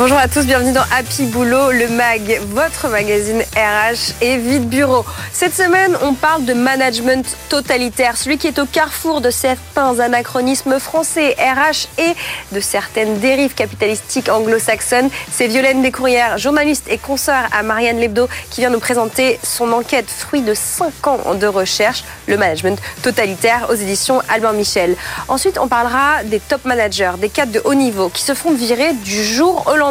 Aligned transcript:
Bonjour 0.00 0.16
à 0.16 0.28
tous, 0.28 0.46
bienvenue 0.46 0.72
dans 0.72 0.86
Happy 0.96 1.26
Boulot, 1.26 1.72
le 1.72 1.86
MAG, 1.88 2.40
votre 2.54 2.88
magazine 2.88 3.42
RH 3.54 4.14
et 4.22 4.38
Vide 4.38 4.66
Bureau. 4.66 5.04
Cette 5.30 5.54
semaine, 5.54 5.94
on 6.00 6.14
parle 6.14 6.46
de 6.46 6.54
management 6.54 7.36
totalitaire, 7.50 8.16
celui 8.16 8.38
qui 8.38 8.46
est 8.46 8.58
au 8.58 8.64
carrefour 8.64 9.20
de 9.20 9.28
certains 9.28 10.00
anachronismes 10.00 10.80
français, 10.80 11.36
RH 11.38 11.88
et 11.98 12.14
de 12.52 12.60
certaines 12.60 13.18
dérives 13.18 13.52
capitalistiques 13.52 14.30
anglo-saxonnes. 14.30 15.10
C'est 15.30 15.48
Violaine 15.48 15.82
Descourrières, 15.82 16.38
journaliste 16.38 16.86
et 16.88 16.96
consoeur 16.96 17.42
à 17.52 17.62
Marianne 17.62 18.00
Lebdo, 18.00 18.26
qui 18.48 18.62
vient 18.62 18.70
nous 18.70 18.80
présenter 18.80 19.38
son 19.42 19.70
enquête, 19.70 20.08
fruit 20.08 20.40
de 20.40 20.54
5 20.54 21.06
ans 21.08 21.34
de 21.34 21.46
recherche, 21.46 22.04
le 22.26 22.38
management 22.38 22.80
totalitaire 23.02 23.66
aux 23.68 23.74
éditions 23.74 24.22
Albin 24.30 24.54
Michel. 24.54 24.96
Ensuite, 25.28 25.58
on 25.58 25.68
parlera 25.68 26.24
des 26.24 26.40
top 26.40 26.64
managers, 26.64 27.12
des 27.18 27.28
cadres 27.28 27.52
de 27.52 27.60
haut 27.66 27.74
niveau 27.74 28.08
qui 28.08 28.22
se 28.22 28.32
font 28.32 28.54
virer 28.54 28.94
du 28.94 29.22
jour 29.22 29.66
au 29.66 29.76
lendemain 29.76 29.89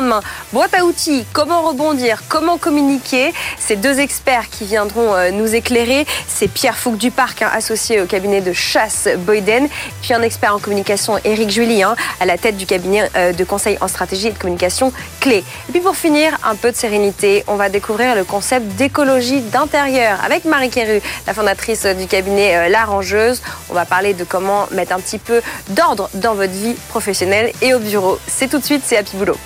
Boîte 0.53 0.73
à 0.73 0.85
outils, 0.85 1.26
comment 1.34 1.62
rebondir, 1.62 2.23
comment 2.30 2.57
communiquer. 2.57 3.34
Ces 3.57 3.76
deux 3.76 3.99
experts 3.99 4.49
qui 4.49 4.66
viendront 4.66 5.13
euh, 5.13 5.31
nous 5.31 5.53
éclairer, 5.53 6.05
c'est 6.27 6.48
Pierre 6.48 6.77
Fouque 6.77 6.98
du 6.98 7.12
Parc, 7.12 7.41
hein, 7.41 7.49
associé 7.53 8.02
au 8.02 8.05
cabinet 8.05 8.40
de 8.40 8.54
chasse 8.54 9.09
Boyden, 9.20 9.67
puis 10.02 10.13
un 10.13 10.21
expert 10.21 10.55
en 10.55 10.59
communication, 10.59 11.17
Éric 11.26 11.49
Julie, 11.49 11.84
hein, 11.84 11.95
à 12.20 12.26
la 12.26 12.38
tête 12.38 12.55
du 12.55 12.66
cabinet 12.66 13.09
euh, 13.16 13.34
de 13.34 13.43
conseil 13.43 13.77
en 13.81 13.88
stratégie 13.88 14.27
et 14.27 14.31
de 14.31 14.38
communication 14.38 14.93
clé. 15.20 15.43
Et 15.67 15.71
puis 15.71 15.81
pour 15.81 15.95
finir, 15.95 16.38
un 16.43 16.55
peu 16.55 16.71
de 16.71 16.77
sérénité, 16.77 17.43
on 17.48 17.55
va 17.55 17.70
découvrir 17.70 18.16
le 18.16 18.23
concept 18.23 18.66
d'écologie 18.76 19.41
d'intérieur 19.41 20.20
avec 20.23 20.45
Marie 20.45 20.70
Kéru, 20.70 21.02
la 21.27 21.34
fondatrice 21.34 21.85
du 21.85 22.07
cabinet 22.07 22.55
euh, 22.55 22.70
L'Arrangeuse. 22.70 23.41
On 23.70 23.74
va 23.74 23.85
parler 23.85 24.13
de 24.13 24.24
comment 24.24 24.68
mettre 24.71 24.93
un 24.93 24.99
petit 24.99 25.20
peu 25.20 25.41
d'ordre 25.70 26.09
dans 26.13 26.35
votre 26.35 26.54
vie 26.54 26.76
professionnelle 26.87 27.52
et 27.62 27.74
au 27.74 27.79
bureau. 27.79 28.18
C'est 28.27 28.48
tout 28.48 28.59
de 28.59 28.65
suite, 28.65 28.84
c'est 28.85 28.98
Happy 28.98 29.18
Boulot. 29.18 29.37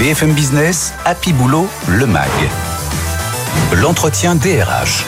BFM 0.00 0.32
Business, 0.32 0.94
Happy 1.04 1.34
Boulot, 1.34 1.68
le 1.86 2.06
MAG. 2.06 2.30
L'entretien 3.82 4.34
DRH. 4.34 5.04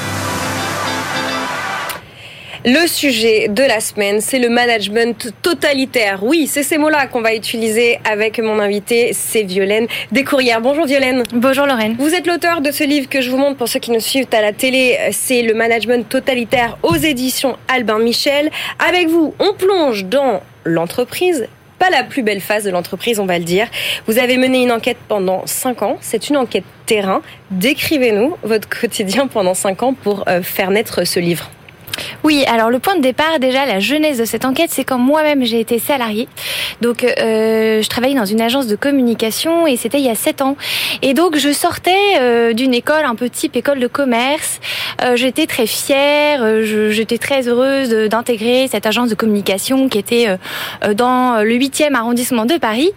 Le 2.66 2.86
sujet 2.86 3.48
de 3.48 3.62
la 3.62 3.80
semaine, 3.80 4.20
c'est 4.20 4.38
le 4.38 4.50
management 4.50 5.32
totalitaire. 5.40 6.22
Oui, 6.22 6.46
c'est 6.46 6.62
ces 6.62 6.76
mots-là 6.76 7.06
qu'on 7.06 7.22
va 7.22 7.34
utiliser 7.34 8.00
avec 8.04 8.38
mon 8.38 8.58
invité, 8.58 9.14
c'est 9.14 9.44
Violaine 9.44 9.86
Descourrières. 10.10 10.60
Bonjour 10.60 10.84
Violaine. 10.84 11.22
Bonjour 11.32 11.64
Lorraine. 11.64 11.96
Vous 11.98 12.12
êtes 12.12 12.26
l'auteur 12.26 12.60
de 12.60 12.70
ce 12.70 12.84
livre 12.84 13.08
que 13.08 13.22
je 13.22 13.30
vous 13.30 13.38
montre 13.38 13.56
pour 13.56 13.68
ceux 13.68 13.80
qui 13.80 13.92
nous 13.92 14.00
suivent 14.00 14.28
à 14.32 14.42
la 14.42 14.52
télé. 14.52 14.98
C'est 15.12 15.40
le 15.40 15.54
management 15.54 16.06
totalitaire 16.06 16.76
aux 16.82 16.96
éditions 16.96 17.56
Albin 17.66 17.98
Michel. 17.98 18.50
Avec 18.86 19.08
vous, 19.08 19.32
on 19.38 19.54
plonge 19.54 20.04
dans 20.04 20.42
l'entreprise, 20.66 21.48
pas 21.82 21.90
la 21.90 22.04
plus 22.04 22.22
belle 22.22 22.40
phase 22.40 22.62
de 22.62 22.70
l'entreprise, 22.70 23.18
on 23.18 23.26
va 23.26 23.40
le 23.40 23.44
dire. 23.44 23.66
Vous 24.06 24.20
avez 24.20 24.36
mené 24.36 24.62
une 24.62 24.70
enquête 24.70 24.98
pendant 25.08 25.42
5 25.46 25.82
ans. 25.82 25.96
C'est 26.00 26.28
une 26.28 26.36
enquête 26.36 26.62
terrain. 26.86 27.22
Décrivez-nous 27.50 28.36
votre 28.44 28.68
quotidien 28.68 29.26
pendant 29.26 29.54
5 29.54 29.82
ans 29.82 29.92
pour 29.92 30.22
euh, 30.28 30.42
faire 30.42 30.70
naître 30.70 31.02
ce 31.02 31.18
livre. 31.18 31.50
Oui, 32.24 32.44
alors 32.46 32.70
le 32.70 32.78
point 32.78 32.96
de 32.96 33.02
départ, 33.02 33.38
déjà, 33.38 33.66
la 33.66 33.80
jeunesse 33.80 34.18
de 34.18 34.24
cette 34.24 34.44
enquête, 34.44 34.70
c'est 34.70 34.84
quand 34.84 34.98
moi-même 34.98 35.44
j'ai 35.44 35.60
été 35.60 35.78
salariée. 35.78 36.28
Donc, 36.80 37.04
euh, 37.04 37.82
je 37.82 37.88
travaillais 37.88 38.14
dans 38.14 38.24
une 38.24 38.40
agence 38.40 38.66
de 38.66 38.76
communication 38.76 39.66
et 39.66 39.76
c'était 39.76 39.98
il 39.98 40.04
y 40.04 40.10
a 40.10 40.14
sept 40.14 40.42
ans. 40.42 40.56
Et 41.02 41.14
donc, 41.14 41.36
je 41.36 41.52
sortais 41.52 41.90
euh, 42.20 42.52
d'une 42.52 42.74
école 42.74 43.04
un 43.04 43.14
peu 43.14 43.28
type 43.28 43.56
école 43.56 43.80
de 43.80 43.86
commerce. 43.86 44.60
Euh, 45.02 45.16
j'étais 45.16 45.46
très 45.46 45.66
fière, 45.66 46.40
euh, 46.42 46.90
j'étais 46.90 47.18
très 47.18 47.48
heureuse 47.48 47.90
d'intégrer 47.90 48.68
cette 48.68 48.86
agence 48.86 49.08
de 49.08 49.14
communication 49.14 49.88
qui 49.88 49.98
était 49.98 50.28
euh, 50.28 50.94
dans 50.94 51.42
le 51.42 51.54
8e 51.54 51.94
arrondissement 51.94 52.46
de 52.46 52.56
Paris. 52.56 52.90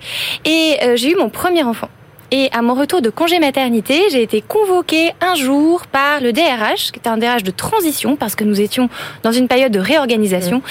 Et 0.45 0.77
j'ai 0.95 1.11
eu 1.11 1.15
mon 1.15 1.29
premier 1.29 1.63
enfant. 1.63 1.89
Et 2.31 2.49
à 2.51 2.61
mon 2.61 2.73
retour 2.73 3.01
de 3.01 3.09
congé 3.09 3.39
maternité, 3.39 4.01
j'ai 4.11 4.21
été 4.21 4.41
convoquée 4.41 5.11
un 5.21 5.35
jour 5.35 5.85
par 5.87 6.21
le 6.21 6.33
DRH, 6.33 6.91
qui 6.91 6.99
était 6.99 7.09
un 7.09 7.17
DRH 7.17 7.43
de 7.43 7.51
transition, 7.51 8.15
parce 8.15 8.35
que 8.35 8.43
nous 8.43 8.59
étions 8.61 8.89
dans 9.23 9.31
une 9.31 9.47
période 9.47 9.71
de 9.71 9.79
réorganisation. 9.79 10.61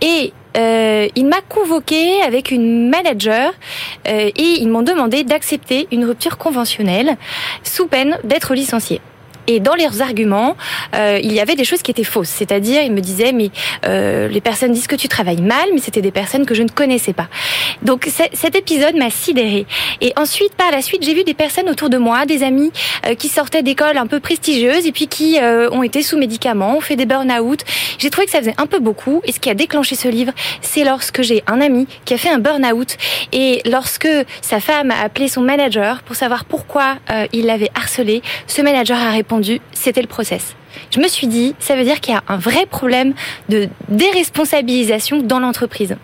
Et 0.00 0.32
euh, 0.56 1.08
il 1.16 1.26
m'a 1.26 1.40
convoquée 1.48 2.22
avec 2.22 2.50
une 2.50 2.88
manager 2.88 3.52
euh, 4.06 4.30
et 4.36 4.60
ils 4.60 4.68
m'ont 4.68 4.82
demandé 4.82 5.24
d'accepter 5.24 5.88
une 5.90 6.04
rupture 6.04 6.38
conventionnelle 6.38 7.16
sous 7.64 7.86
peine 7.86 8.18
d'être 8.24 8.54
licenciée. 8.54 9.00
Et 9.46 9.60
dans 9.60 9.74
leurs 9.74 10.02
arguments, 10.02 10.56
euh, 10.94 11.18
il 11.22 11.32
y 11.32 11.40
avait 11.40 11.54
des 11.54 11.64
choses 11.64 11.82
qui 11.82 11.90
étaient 11.90 12.04
fausses. 12.04 12.28
C'est-à-dire, 12.28 12.82
ils 12.82 12.92
me 12.92 13.00
disaient, 13.00 13.32
mais 13.32 13.50
euh, 13.86 14.28
les 14.28 14.40
personnes 14.40 14.72
disent 14.72 14.86
que 14.86 14.96
tu 14.96 15.08
travailles 15.08 15.42
mal, 15.42 15.68
mais 15.72 15.80
c'était 15.80 16.02
des 16.02 16.10
personnes 16.10 16.46
que 16.46 16.54
je 16.54 16.62
ne 16.62 16.68
connaissais 16.68 17.12
pas. 17.12 17.28
Donc 17.82 18.08
cet 18.32 18.54
épisode 18.54 18.96
m'a 18.96 19.10
sidérée. 19.10 19.66
Et 20.00 20.12
ensuite, 20.16 20.54
par 20.54 20.70
la 20.70 20.82
suite, 20.82 21.04
j'ai 21.04 21.14
vu 21.14 21.24
des 21.24 21.34
personnes 21.34 21.68
autour 21.68 21.90
de 21.90 21.98
moi, 21.98 22.26
des 22.26 22.42
amis 22.42 22.72
euh, 23.06 23.14
qui 23.14 23.28
sortaient 23.28 23.62
d'écoles 23.62 23.98
un 23.98 24.06
peu 24.06 24.20
prestigieuses 24.20 24.86
et 24.86 24.92
puis 24.92 25.06
qui 25.06 25.38
euh, 25.40 25.68
ont 25.70 25.82
été 25.82 26.02
sous 26.02 26.16
médicaments, 26.16 26.76
ont 26.76 26.80
fait 26.80 26.96
des 26.96 27.06
burn-out. 27.06 27.60
J'ai 27.98 28.10
trouvé 28.10 28.26
que 28.26 28.32
ça 28.32 28.38
faisait 28.38 28.54
un 28.58 28.66
peu 28.66 28.78
beaucoup. 28.78 29.20
Et 29.24 29.32
ce 29.32 29.40
qui 29.40 29.50
a 29.50 29.54
déclenché 29.54 29.94
ce 29.94 30.08
livre, 30.08 30.32
c'est 30.60 30.84
lorsque 30.84 31.22
j'ai 31.22 31.42
un 31.46 31.60
ami 31.60 31.86
qui 32.04 32.14
a 32.14 32.18
fait 32.18 32.30
un 32.30 32.38
burn-out 32.38 32.96
et 33.32 33.62
lorsque 33.66 34.08
sa 34.40 34.60
femme 34.60 34.90
a 34.90 35.02
appelé 35.02 35.28
son 35.28 35.42
manager 35.42 36.02
pour 36.02 36.16
savoir 36.16 36.44
pourquoi 36.44 36.96
euh, 37.10 37.26
il 37.32 37.46
l'avait 37.46 37.70
harcelé, 37.74 38.22
ce 38.46 38.62
manager 38.62 38.98
a 38.98 39.10
répondu 39.10 39.33
c'était 39.72 40.02
le 40.02 40.08
process. 40.08 40.54
Je 40.90 41.00
me 41.00 41.08
suis 41.08 41.26
dit, 41.26 41.54
ça 41.58 41.76
veut 41.76 41.84
dire 41.84 42.00
qu'il 42.00 42.14
y 42.14 42.16
a 42.16 42.22
un 42.28 42.36
vrai 42.36 42.66
problème 42.66 43.14
de 43.48 43.68
déresponsabilisation 43.88 45.22
dans 45.22 45.38
l'entreprise. 45.38 45.96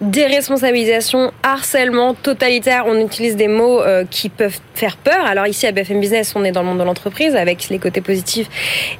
Déresponsabilisation, 0.00 1.32
harcèlement, 1.42 2.14
totalitaire, 2.14 2.84
on 2.86 2.98
utilise 2.98 3.36
des 3.36 3.48
mots 3.48 3.80
euh, 3.80 4.04
qui 4.08 4.28
peuvent 4.28 4.58
faire 4.74 4.96
peur. 4.96 5.24
Alors 5.24 5.46
ici 5.46 5.66
à 5.66 5.72
BFM 5.72 6.00
Business, 6.00 6.34
on 6.36 6.44
est 6.44 6.52
dans 6.52 6.60
le 6.60 6.68
monde 6.68 6.78
de 6.78 6.84
l'entreprise 6.84 7.34
avec 7.36 7.68
les 7.68 7.78
côtés 7.78 8.00
positifs 8.00 8.48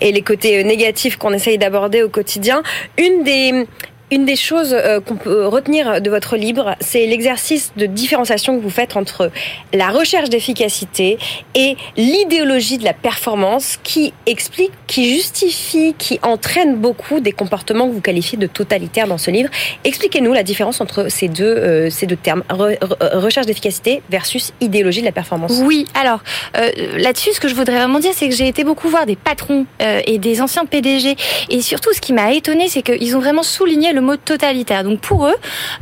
et 0.00 0.12
les 0.12 0.22
côtés 0.22 0.60
euh, 0.60 0.62
négatifs 0.62 1.16
qu'on 1.16 1.32
essaye 1.32 1.59
d'aborder 1.59 2.03
au 2.03 2.09
quotidien. 2.09 2.62
Une 2.99 3.22
des 3.22 3.66
une 4.12 4.27
des 4.27 4.37
choses 4.37 4.75
euh, 4.75 5.00
qu'on 5.00 5.17
peut 5.17 5.47
retenir 5.47 6.03
de 6.03 6.11
votre 6.11 6.37
livre, 6.37 6.77
c'est 6.81 7.06
l'exercice 7.06 7.73
de 7.78 7.87
différenciation 7.87 8.59
que 8.59 8.62
vous 8.62 8.71
faites 8.71 8.95
entre 8.95 9.31
la 9.73 9.89
recherche 9.89 10.28
d'efficacité 10.28 11.17
et 11.55 11.77
l'idéologie 11.97 12.77
de 12.77 12.84
la 12.84 12.93
performance 12.93 13.78
qui 13.83 14.12
explique, 14.27 14.73
qui 14.87 15.15
justifie, 15.15 15.95
qui 15.97 16.21
entraîne 16.23 16.77
beaucoup 16.77 17.21
des 17.21 17.33
comportements 17.33 17.89
que 17.89 17.95
vous 17.95 18.03
qualifiez 18.03 18.37
de 18.37 18.47
totalitaires 18.47 19.06
dans 19.06 19.17
ce 19.17 19.31
livre. 19.31 19.49
Expliquez-nous 19.84 20.34
la 20.34 20.43
différence 20.43 20.83
entre 20.83 21.11
ces 21.11 21.29
deux, 21.29 21.44
euh, 21.44 21.89
ces 21.89 22.05
deux 22.06 22.17
termes, 22.17 22.44
recherche 22.50 23.47
d'efficacité 23.47 24.03
versus 24.11 24.53
idéologie 24.61 25.00
de 25.00 25.06
la 25.06 25.12
performance. 25.12 25.59
Oui, 25.65 25.87
alors 25.99 26.23
euh, 26.59 26.71
là-dessus, 26.99 27.33
ce 27.33 27.41
que 27.41 27.49
je 27.49 27.55
voudrais 27.55 27.77
vraiment 27.77 27.99
dire, 27.99 28.12
c'est 28.15 28.29
que 28.29 28.34
j'ai 28.34 28.49
été 28.49 28.62
beaucoup 28.62 28.89
voir 28.89 29.06
des 29.06 29.17
patrons 29.17 29.65
et 30.06 30.19
des 30.19 30.43
anciens 30.43 30.67
PDG. 30.67 31.17
Et 31.49 31.62
surtout, 31.62 31.93
ce 31.94 32.00
qui 32.00 32.12
m'a 32.12 32.33
étonné, 32.34 32.69
c'est 32.69 32.83
qu'ils 32.83 33.17
ont 33.17 33.21
vraiment 33.21 33.43
souligné 33.43 33.93
le 33.93 34.02
mot 34.03 34.17
totalitaire. 34.17 34.85
Donc 34.85 35.01
pour 35.01 35.27
eux, 35.27 35.35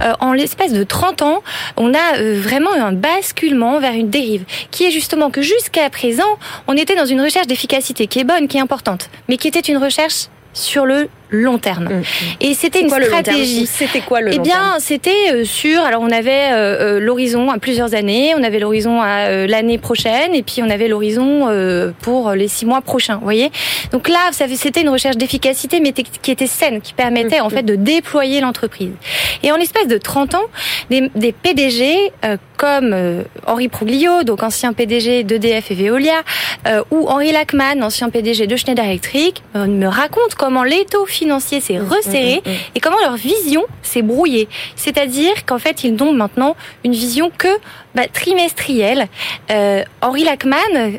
euh, 0.03 0.13
en 0.21 0.33
l'espace 0.33 0.73
de 0.73 0.85
30 0.85 1.23
ans, 1.23 1.43
on 1.77 1.95
a 1.95 2.19
euh, 2.19 2.41
vraiment 2.41 2.73
un 2.73 2.93
basculement 2.93 3.81
vers 3.81 3.95
une 3.95 4.11
dérive, 4.11 4.45
qui 4.71 4.85
est 4.85 4.91
justement 4.91 5.31
que 5.31 5.43
jusqu'à 5.43 5.89
présent, 5.91 6.39
on 6.67 6.77
était 6.77 6.95
dans 6.95 7.07
une 7.07 7.21
recherche 7.21 7.47
d'efficacité 7.47 8.07
qui 8.07 8.21
est 8.21 8.25
bonne, 8.25 8.49
qui 8.49 8.57
est 8.57 8.61
importante, 8.61 9.11
mais 9.29 9.37
qui 9.37 9.49
était 9.49 9.61
une 9.61 9.79
recherche 9.79 10.29
sur 10.53 10.87
le 10.87 11.09
long 11.31 11.59
terme. 11.59 11.85
Mm, 11.85 11.99
mm. 11.99 12.05
Et 12.41 12.55
c'était 12.55 12.81
une 12.81 12.91
stratégie. 12.91 13.67
C'était 13.67 14.01
quoi 14.01 14.21
le 14.21 14.35
Eh 14.35 14.39
bien, 14.39 14.77
c'était 14.79 15.33
euh, 15.33 15.45
sur. 15.45 15.83
Alors, 15.83 16.03
on 16.03 16.11
avait 16.11 16.53
euh, 16.53 16.97
euh, 16.97 17.01
l'horizon 17.01 17.51
à 17.51 17.59
plusieurs 17.59 17.95
années, 17.95 18.35
on 18.37 18.43
avait 18.43 18.59
l'horizon 18.59 19.01
à 19.01 19.47
l'année 19.47 19.79
prochaine, 19.79 20.35
et 20.35 20.43
puis 20.43 20.63
on 20.63 20.71
avait 20.71 20.89
l'horizon 20.89 21.49
pour 22.03 22.33
les 22.33 22.49
six 22.49 22.67
mois 22.67 22.81
prochains. 22.81 23.17
Vous 23.17 23.25
voyez 23.25 23.51
Donc 23.93 24.09
là, 24.09 24.31
c'était 24.33 24.81
une 24.81 24.89
recherche 24.89 25.17
d'efficacité, 25.17 25.81
mais 25.81 25.93
qui 25.93 26.31
était 26.31 26.47
saine, 26.47 26.81
qui 26.81 26.93
permettait 26.93 27.41
en 27.41 27.51
fait 27.51 27.63
de 27.63 27.75
déployer 27.75 28.41
l'entreprise. 28.41 28.93
Et 29.43 29.53
en 29.53 29.57
l'espace 29.57 29.87
de 29.87 29.99
30 29.99 30.35
ans, 30.35 30.45
des, 30.91 31.11
des 31.15 31.33
PDG 31.33 32.13
comme 32.57 33.25
Henri 33.47 33.69
Prouglio, 33.69 34.23
donc 34.23 34.43
ancien 34.43 34.73
PDG 34.73 35.25
d'EDF 35.25 35.71
et 35.71 35.75
Veolia, 35.75 36.23
ou 36.91 37.09
Henri 37.09 37.33
Lachman, 37.33 37.83
ancien 37.83 38.11
PDG 38.11 38.47
de 38.47 38.57
Schneider 38.57 38.85
Electric, 38.85 39.43
me 39.55 39.87
racontent 39.87 40.37
comment 40.39 40.63
l'étau 40.63 41.07
financier 41.21 41.61
s'est 41.61 41.79
mm, 41.79 41.89
resserré 41.89 42.43
mm, 42.45 42.51
mm, 42.51 42.55
et 42.75 42.81
comment 42.81 43.01
leur 43.03 43.17
vision 43.17 43.65
s'est 43.83 44.03
brouillée. 44.03 44.49
C'est-à-dire 44.77 45.45
qu'en 45.47 45.59
fait, 45.59 45.85
ils 45.85 45.95
n'ont 45.95 46.13
maintenant 46.13 46.57
une 46.85 46.93
vision 46.93 47.31
que 47.37 47.53
bah, 47.95 48.07
trimestrielle. 48.13 49.07
Euh, 49.51 49.83
Henri 50.01 50.25
Lachman, 50.25 50.57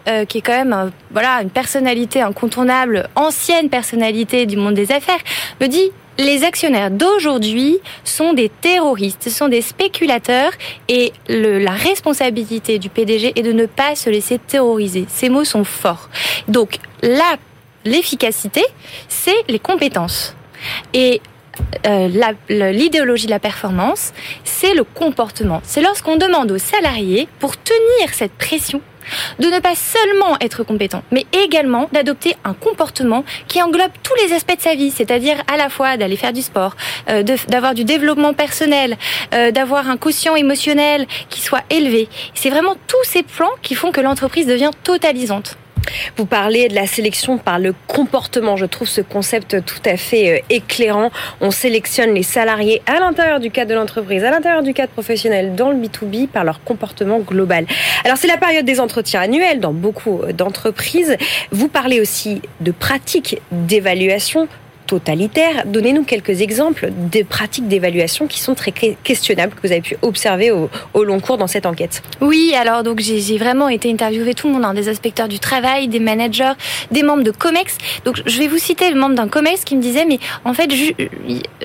euh, 0.08 0.26
qui 0.26 0.40
est 0.40 0.42
quand 0.42 0.60
même 0.64 0.74
euh, 0.74 0.90
voilà 1.12 1.42
une 1.42 1.50
personnalité 1.50 2.22
incontournable, 2.22 3.08
ancienne 3.16 3.70
personnalité 3.70 4.46
du 4.46 4.58
monde 4.58 4.76
des 4.76 4.92
affaires, 4.92 5.24
me 5.60 5.68
dit 5.68 5.92
les 6.18 6.44
actionnaires 6.44 6.92
d'aujourd'hui 6.92 7.80
sont 8.04 8.34
des 8.34 8.50
terroristes, 8.50 9.24
ce 9.24 9.30
sont 9.30 9.48
des 9.48 9.62
spéculateurs 9.62 10.52
et 10.88 11.14
la 11.30 11.72
responsabilité 11.72 12.78
du 12.78 12.90
PDG 12.90 13.34
est 13.36 13.42
de 13.42 13.54
ne 13.54 13.66
pas 13.66 13.96
se 13.96 14.10
laisser 14.10 14.38
terroriser. 14.38 15.06
Ces 15.08 15.30
mots 15.30 15.46
sont 15.46 15.64
forts. 15.64 16.10
Donc 16.48 16.78
là, 17.02 17.38
l'efficacité, 17.86 18.64
c'est 19.08 19.36
les 19.48 19.60
compétences. 19.60 20.36
Et 20.94 21.22
euh, 21.86 22.10
l'idéologie 22.50 23.26
de 23.26 23.32
la 23.32 23.40
performance, 23.40 24.14
c'est 24.44 24.74
le 24.74 24.84
comportement. 24.84 25.62
C'est 25.64 25.82
lorsqu'on 25.82 26.18
demande 26.18 26.52
aux 26.52 26.58
salariés, 26.58 27.28
pour 27.40 27.58
tenir 27.58 28.14
cette 28.14 28.34
pression, 28.34 28.82
de 29.40 29.48
ne 29.48 29.60
pas 29.60 29.76
seulement 29.76 30.38
être 30.40 30.64
compétent, 30.64 31.04
mais 31.12 31.26
également 31.34 31.90
d'adopter 31.92 32.36
un 32.44 32.54
comportement 32.54 33.24
qui 33.48 33.62
englobe 33.62 33.92
tous 34.04 34.16
les 34.24 34.34
aspects 34.34 34.56
de 34.56 34.62
sa 34.62 34.76
vie, 34.76 34.92
c'est-à-dire 34.92 35.42
à 35.52 35.58
la 35.58 35.70
fois 35.70 35.98
d'aller 35.98 36.16
faire 36.16 36.34
du 36.34 36.42
sport, 36.42 36.76
euh, 37.10 37.24
d'avoir 37.24 37.74
du 37.74 37.84
développement 37.84 38.34
personnel, 38.34 38.98
euh, 39.34 39.52
d'avoir 39.52 39.90
un 39.90 39.98
quotient 39.98 40.36
émotionnel 40.36 41.08
qui 41.30 41.42
soit 41.42 41.64
élevé. 41.70 42.08
C'est 42.34 42.50
vraiment 42.50 42.76
tous 42.88 43.04
ces 43.04 43.24
plans 43.24 43.52
qui 43.62 43.76
font 43.76 43.92
que 43.92 44.02
l'entreprise 44.02 44.48
devient 44.48 44.72
totalisante. 44.84 45.58
Vous 46.18 46.26
parlez 46.26 46.68
de 46.68 46.76
la 46.76 46.88
sélection 46.88 47.38
par 47.38 47.60
le 47.60 47.74
comportement. 47.88 48.58
Je 48.58 48.66
trouve 48.66 48.88
ce 48.88 49.02
concept 49.02 49.64
tout 49.66 49.82
à 49.86 49.98
fait 49.98 50.40
euh, 50.40 50.44
éclairant. 50.50 51.12
On 51.40 51.52
sélectionne 51.52 52.14
les 52.14 52.24
salariés 52.24 52.82
à 52.86 53.00
l'intérieur 53.00 53.40
du 53.40 53.52
cadre 53.52 53.72
de 53.72 53.76
l'entreprise, 53.76 54.24
à 54.24 54.32
l'intérieur 54.32 54.64
du 54.64 54.74
cadre 54.74 54.92
professionnel, 54.92 55.56
dans 55.56 55.72
le 55.72 55.78
B2B, 55.78 56.28
par 56.28 56.44
leur 56.44 56.64
comportement 56.64 57.20
global. 57.20 57.66
Alors 58.04 58.18
c'est 58.18 58.28
la 58.28 58.38
période 58.38 58.66
des 58.66 58.80
entretiens 58.80 59.22
annuels 59.22 59.60
dans 59.60 59.74
beaucoup 59.74 60.22
d'entreprises. 60.34 61.18
Vous 61.52 61.68
parlez 61.68 62.00
aussi 62.00 62.42
de 62.60 62.72
pratiques 62.72 63.42
d'évaluation 63.52 64.48
totalitaire. 64.92 65.64
Donnez-nous 65.68 66.04
quelques 66.04 66.42
exemples 66.42 66.92
de 66.92 67.24
pratiques 67.24 67.70
d'évaluation 67.70 68.28
qui 68.28 68.42
sont 68.42 68.56
très 68.56 68.74
questionnables, 68.74 69.54
que 69.56 69.66
vous 69.66 69.72
avez 69.72 69.80
pu 69.80 69.96
observer 70.02 70.52
au, 70.52 70.70
long 70.94 71.22
cours 71.22 71.38
dans 71.38 71.48
cette 71.48 71.66
enquête. 71.66 72.04
Oui, 72.20 72.54
alors 72.60 72.84
donc 72.84 73.00
j'ai 73.00 73.38
vraiment 73.38 73.70
été 73.70 73.90
interviewé 73.90 74.34
tout 74.34 74.48
le 74.48 74.54
monde, 74.54 74.66
hein, 74.66 74.74
des 74.74 74.90
inspecteurs 74.90 75.30
du 75.30 75.40
travail, 75.40 75.88
des 75.88 76.02
managers, 76.02 76.56
des 76.92 77.04
membres 77.04 77.24
de 77.24 77.32
COMEX. 77.32 77.78
Donc 78.04 78.22
je 78.26 78.38
vais 78.38 78.50
vous 78.50 78.58
citer 78.58 78.90
le 78.90 79.00
membre 79.00 79.16
d'un 79.16 79.30
COMEX 79.30 79.64
qui 79.64 79.78
me 79.78 79.82
disait, 79.82 80.04
mais 80.04 80.20
en 80.44 80.54
fait, 80.54 80.70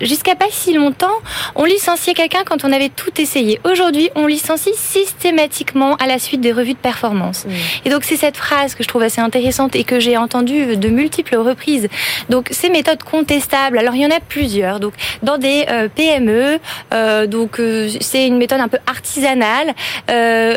jusqu'à 0.01 0.37
pas 0.37 0.47
si 0.51 0.73
longtemps, 0.73 1.19
on 1.57 1.65
licenciait 1.65 2.15
quelqu'un 2.15 2.45
quand 2.47 2.65
on 2.65 2.71
avait 2.71 2.91
tout 2.91 3.21
essayé. 3.21 3.59
Aujourd'hui, 3.65 4.09
on 4.15 4.29
licencie 4.29 4.77
systématiquement 4.77 5.97
à 5.97 6.07
la 6.07 6.21
suite 6.21 6.41
des 6.41 6.53
revues 6.53 6.75
de 6.75 6.79
performance. 6.79 7.45
Et 7.85 7.91
donc 7.91 8.05
c'est 8.05 8.17
cette 8.17 8.37
phrase 8.37 8.77
que 8.77 8.85
je 8.85 8.89
trouve 8.89 9.03
assez 9.03 9.21
intéressante 9.21 9.75
et 9.75 9.83
que 9.83 9.99
j'ai 9.99 10.17
entendue 10.17 10.77
de 10.77 10.89
multiples 10.89 11.37
reprises. 11.37 11.89
Donc 12.31 12.51
ces 12.53 12.71
méthodes 12.71 13.03
contestable. 13.17 13.79
Alors 13.79 13.95
il 13.95 14.03
y 14.03 14.07
en 14.07 14.11
a 14.11 14.21
plusieurs. 14.21 14.81
Donc 14.81 14.95
dans 15.23 15.39
des 15.39 15.65
euh, 15.71 15.89
PME, 15.89 16.59
euh, 16.93 17.27
donc 17.27 17.59
euh, 17.59 17.89
c'est 18.01 18.27
une 18.27 18.37
méthode 18.37 18.61
un 18.61 18.69
peu 18.69 18.79
artisanale. 18.87 19.75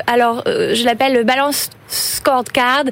alors 0.08 0.44
je 0.46 0.84
l'appelle 0.86 1.24
balance 1.24 1.70
scorecard, 1.88 2.86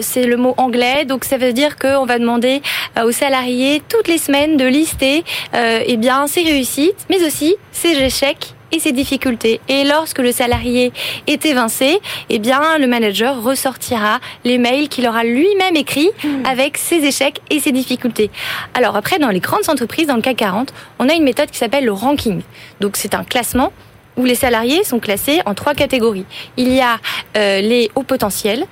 c'est 0.00 0.24
le 0.24 0.36
mot 0.36 0.54
anglais, 0.56 1.04
donc 1.04 1.24
ça 1.24 1.36
veut 1.36 1.52
dire 1.52 1.76
qu'on 1.76 2.06
va 2.06 2.18
demander 2.18 2.62
aux 3.02 3.12
salariés 3.12 3.82
toutes 3.88 4.08
les 4.08 4.18
semaines 4.18 4.56
de 4.56 4.66
lister 4.66 5.24
eh 5.54 5.96
bien 5.96 6.26
ses 6.26 6.42
réussites, 6.42 7.06
mais 7.10 7.24
aussi 7.24 7.54
ses 7.72 7.94
échecs 8.08 8.54
et 8.72 8.80
ses 8.80 8.92
difficultés. 8.92 9.60
Et 9.68 9.84
lorsque 9.84 10.18
le 10.18 10.32
salarié 10.32 10.92
est 11.26 11.44
évincé, 11.46 12.00
eh 12.30 12.38
bien, 12.38 12.78
le 12.78 12.86
manager 12.86 13.42
ressortira 13.42 14.18
les 14.44 14.58
mails 14.58 14.88
qu'il 14.88 15.06
aura 15.06 15.24
lui-même 15.24 15.76
écrits 15.76 16.10
hmm. 16.24 16.46
avec 16.46 16.78
ses 16.78 17.04
échecs 17.04 17.40
et 17.50 17.60
ses 17.60 17.72
difficultés. 17.72 18.30
Alors 18.74 18.96
après, 18.96 19.18
dans 19.18 19.28
les 19.28 19.40
grandes 19.40 19.68
entreprises, 19.68 20.06
dans 20.08 20.16
le 20.16 20.22
CAC 20.22 20.36
40, 20.36 20.74
on 20.98 21.08
a 21.08 21.12
une 21.14 21.24
méthode 21.24 21.50
qui 21.50 21.58
s'appelle 21.58 21.84
le 21.84 21.92
ranking. 21.92 22.42
Donc 22.80 22.96
c'est 22.96 23.14
un 23.14 23.24
classement 23.24 23.72
où 24.16 24.24
les 24.24 24.34
salariés 24.34 24.84
sont 24.84 24.98
classés 24.98 25.40
en 25.46 25.54
trois 25.54 25.74
catégories. 25.74 26.26
Il 26.56 26.72
y 26.72 26.80
a 26.80 26.98
euh, 27.36 27.60
les 27.60 27.90
hauts 27.94 28.02
potentiels, 28.02 28.66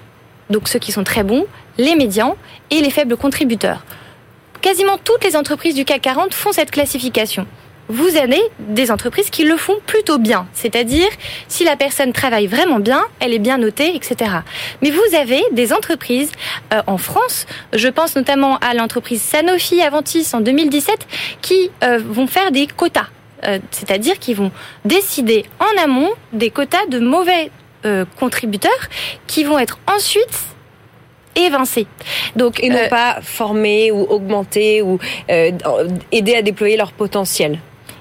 donc 0.50 0.68
ceux 0.68 0.78
qui 0.78 0.92
sont 0.92 1.04
très 1.04 1.22
bons, 1.22 1.46
les 1.78 1.94
médians 1.94 2.36
et 2.70 2.80
les 2.80 2.90
faibles 2.90 3.16
contributeurs. 3.16 3.84
Quasiment 4.60 4.98
toutes 5.02 5.24
les 5.24 5.36
entreprises 5.36 5.74
du 5.74 5.84
CAC 5.84 6.02
40 6.02 6.34
font 6.34 6.52
cette 6.52 6.70
classification 6.70 7.46
vous 7.90 8.16
avez 8.16 8.40
des 8.60 8.92
entreprises 8.92 9.30
qui 9.30 9.44
le 9.44 9.56
font 9.56 9.76
plutôt 9.84 10.18
bien. 10.18 10.46
C'est-à-dire, 10.54 11.08
si 11.48 11.64
la 11.64 11.76
personne 11.76 12.12
travaille 12.12 12.46
vraiment 12.46 12.78
bien, 12.78 13.02
elle 13.18 13.34
est 13.34 13.40
bien 13.40 13.58
notée, 13.58 13.94
etc. 13.96 14.30
Mais 14.80 14.90
vous 14.90 15.16
avez 15.16 15.42
des 15.50 15.72
entreprises 15.72 16.30
euh, 16.72 16.82
en 16.86 16.98
France, 16.98 17.46
je 17.72 17.88
pense 17.88 18.14
notamment 18.14 18.58
à 18.58 18.74
l'entreprise 18.74 19.20
Sanofi 19.20 19.82
Aventis 19.82 20.28
en 20.32 20.40
2017, 20.40 21.06
qui 21.42 21.70
euh, 21.82 21.98
vont 21.98 22.28
faire 22.28 22.52
des 22.52 22.68
quotas. 22.68 23.08
Euh, 23.44 23.58
c'est-à-dire 23.72 24.18
qu'ils 24.20 24.36
vont 24.36 24.52
décider 24.84 25.44
en 25.58 25.82
amont 25.82 26.10
des 26.32 26.50
quotas 26.50 26.86
de 26.88 27.00
mauvais 27.00 27.50
contributeurs 28.18 28.70
qui 29.26 29.42
vont 29.42 29.58
être 29.58 29.78
ensuite 29.86 30.38
évincés. 31.34 31.86
Donc, 32.36 32.62
et 32.62 32.68
non 32.68 32.90
pas 32.90 33.22
former 33.22 33.90
ou 33.90 34.02
augmenter 34.02 34.82
ou 34.82 34.98
aider 35.26 36.34
à 36.34 36.42
déployer 36.42 36.76
leur 36.76 36.92
potentiel. 36.92 37.58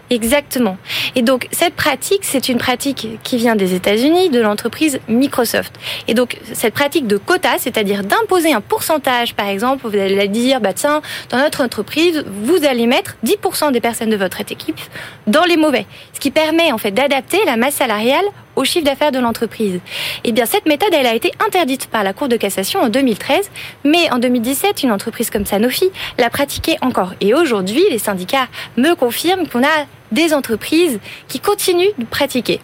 Exactement. 0.09 0.77
Et 1.15 1.21
donc 1.21 1.47
cette 1.51 1.75
pratique, 1.75 2.21
c'est 2.23 2.49
une 2.49 2.57
pratique 2.57 3.19
qui 3.23 3.37
vient 3.37 3.55
des 3.55 3.75
États-Unis, 3.75 4.29
de 4.29 4.39
l'entreprise 4.39 4.99
Microsoft. 5.07 5.73
Et 6.07 6.13
donc 6.13 6.37
cette 6.53 6.73
pratique 6.73 7.05
de 7.05 7.17
quota, 7.17 7.57
c'est-à-dire 7.57 8.03
d'imposer 8.03 8.53
un 8.53 8.61
pourcentage, 8.61 9.35
par 9.35 9.47
exemple, 9.47 9.87
vous 9.87 9.95
allez 9.95 10.27
dire, 10.27 10.61
bah 10.61 10.73
tiens, 10.73 11.01
dans 11.29 11.37
notre 11.37 11.63
entreprise, 11.63 12.23
vous 12.27 12.65
allez 12.65 12.87
mettre 12.87 13.17
10% 13.23 13.71
des 13.71 13.81
personnes 13.81 14.09
de 14.09 14.15
votre 14.15 14.41
équipe 14.41 14.79
dans 15.27 15.43
les 15.43 15.57
mauvais, 15.57 15.85
ce 16.13 16.19
qui 16.19 16.31
permet 16.31 16.71
en 16.71 16.77
fait 16.77 16.91
d'adapter 16.91 17.37
la 17.45 17.55
masse 17.55 17.75
salariale 17.75 18.25
au 18.59 18.65
chiffre 18.65 18.85
d'affaires 18.85 19.13
de 19.13 19.19
l'entreprise. 19.19 19.79
Eh 20.25 20.33
bien, 20.33 20.45
cette 20.45 20.65
méthode, 20.65 20.93
elle 20.93 21.07
a 21.07 21.15
été 21.15 21.31
interdite 21.45 21.87
par 21.87 22.03
la 22.03 22.11
Cour 22.11 22.27
de 22.27 22.35
cassation 22.35 22.81
en 22.81 22.89
2013, 22.89 23.49
mais 23.85 24.11
en 24.11 24.19
2017, 24.19 24.83
une 24.83 24.91
entreprise 24.91 25.29
comme 25.29 25.45
Sanofi 25.45 25.89
l'a 26.17 26.29
pratiquée 26.29 26.75
encore. 26.81 27.13
Et 27.21 27.33
aujourd'hui, 27.33 27.83
les 27.89 27.99
syndicats 27.99 28.49
me 28.75 28.95
confirment 28.95 29.47
qu'on 29.47 29.63
a 29.63 29.85
des 30.11 30.33
entreprises 30.33 30.99
qui 31.29 31.39
continuent 31.39 31.93
de 31.97 32.05
pratiquer. 32.05 32.59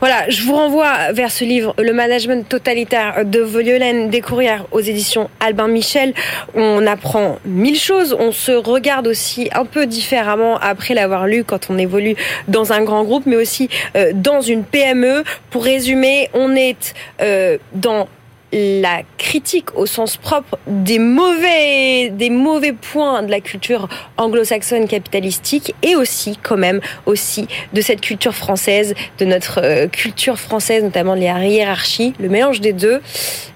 Voilà, 0.00 0.28
je 0.28 0.42
vous 0.42 0.54
renvoie 0.54 1.12
vers 1.12 1.30
ce 1.30 1.44
livre, 1.44 1.74
Le 1.78 1.92
management 1.92 2.48
totalitaire 2.48 3.24
de 3.24 3.40
Violaine 3.40 4.10
Descourrières 4.10 4.66
aux 4.72 4.80
éditions 4.80 5.28
Albin 5.40 5.68
Michel. 5.68 6.14
On 6.54 6.86
apprend 6.86 7.38
mille 7.44 7.78
choses, 7.78 8.16
on 8.18 8.32
se 8.32 8.52
regarde 8.52 9.06
aussi 9.06 9.48
un 9.52 9.64
peu 9.64 9.86
différemment 9.86 10.58
après 10.58 10.94
l'avoir 10.94 11.26
lu 11.26 11.44
quand 11.44 11.70
on 11.70 11.78
évolue 11.78 12.16
dans 12.48 12.72
un 12.72 12.82
grand 12.82 13.04
groupe, 13.04 13.24
mais 13.26 13.36
aussi 13.36 13.68
euh, 13.96 14.12
dans 14.14 14.40
une 14.40 14.64
PME. 14.64 15.24
Pour 15.50 15.64
résumer, 15.64 16.30
on 16.34 16.54
est 16.54 16.94
euh, 17.20 17.58
dans 17.74 18.08
la 18.52 19.02
critique 19.18 19.76
au 19.76 19.86
sens 19.86 20.16
propre 20.16 20.58
des 20.66 20.98
mauvais, 20.98 22.10
des 22.10 22.30
mauvais 22.30 22.72
points 22.72 23.22
de 23.22 23.30
la 23.30 23.40
culture 23.40 23.88
anglo-saxonne 24.16 24.88
capitalistique 24.88 25.74
et 25.82 25.96
aussi, 25.96 26.38
quand 26.42 26.56
même, 26.56 26.80
aussi 27.06 27.46
de 27.72 27.80
cette 27.80 28.00
culture 28.00 28.34
française, 28.34 28.94
de 29.18 29.24
notre 29.24 29.60
euh, 29.62 29.86
culture 29.86 30.38
française, 30.38 30.82
notamment 30.82 31.14
les 31.14 31.26
hiérarchies, 31.26 32.14
le 32.18 32.28
mélange 32.28 32.60
des 32.60 32.72
deux 32.72 33.00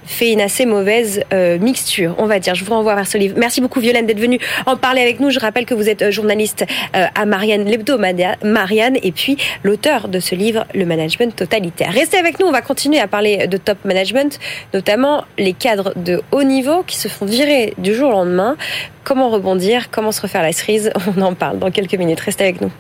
fait 0.05 0.33
une 0.33 0.40
assez 0.40 0.66
mauvaise 0.66 1.23
euh, 1.33 1.59
mixture, 1.59 2.14
on 2.19 2.26
va 2.26 2.38
dire. 2.38 2.55
Je 2.55 2.64
vous 2.64 2.75
renvoie 2.75 2.95
vers 2.95 3.07
ce 3.07 3.16
livre. 3.16 3.35
Merci 3.38 3.61
beaucoup 3.61 3.81
Violaine 3.81 4.05
d'être 4.05 4.21
venue 4.21 4.38
en 4.66 4.76
parler 4.76 5.00
avec 5.00 5.21
nous. 5.21 5.31
Je 5.31 5.40
rappelle 5.40 5.64
que 5.64 5.75
vous 5.75 5.88
êtes 5.88 6.02
euh, 6.02 6.11
journaliste 6.11 6.66
à 6.93 7.25
Marianne 7.25 7.64
l'hebdomadaire 7.64 8.37
Marianne 8.45 8.97
et 9.02 9.12
puis 9.12 9.37
l'auteur 9.62 10.09
de 10.09 10.21
ce 10.21 10.35
livre 10.35 10.66
Le 10.75 10.85
management 10.85 11.35
totalitaire. 11.35 11.93
Restez 11.93 12.19
avec 12.19 12.38
nous, 12.40 12.47
on 12.47 12.52
va 12.52 12.61
continuer 12.61 12.99
à 12.99 13.07
parler 13.07 13.47
de 13.47 13.57
top 13.57 13.78
management, 13.85 14.38
notamment 14.83 15.25
les 15.39 15.53
cadres 15.53 15.93
de 15.95 16.23
haut 16.33 16.43
niveau 16.43 16.83
qui 16.83 16.97
se 16.97 17.07
font 17.07 17.25
virer 17.25 17.73
du 17.79 17.95
jour 17.95 18.09
au 18.09 18.12
lendemain. 18.12 18.57
Comment 19.05 19.31
rebondir? 19.31 19.93
Comment 19.93 20.11
se 20.11 20.21
refaire 20.21 20.43
la 20.43 20.53
cerise? 20.53 20.91
On 21.17 21.23
en 21.23 21.35
parle 21.35 21.61
dans 21.61 21.71
quelques 21.71 21.95
minutes. 21.95 22.19
Restez 22.19 22.43
avec 22.45 22.61
nous. 22.61 22.73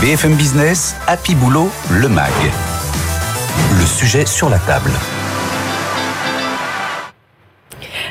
BFM 0.00 0.34
Business, 0.34 0.96
Happy 1.06 1.34
Boulot, 1.34 1.68
le 1.90 2.08
MAG. 2.08 2.32
Le 3.78 3.84
sujet 3.84 4.24
sur 4.24 4.48
la 4.48 4.58
table. 4.58 4.90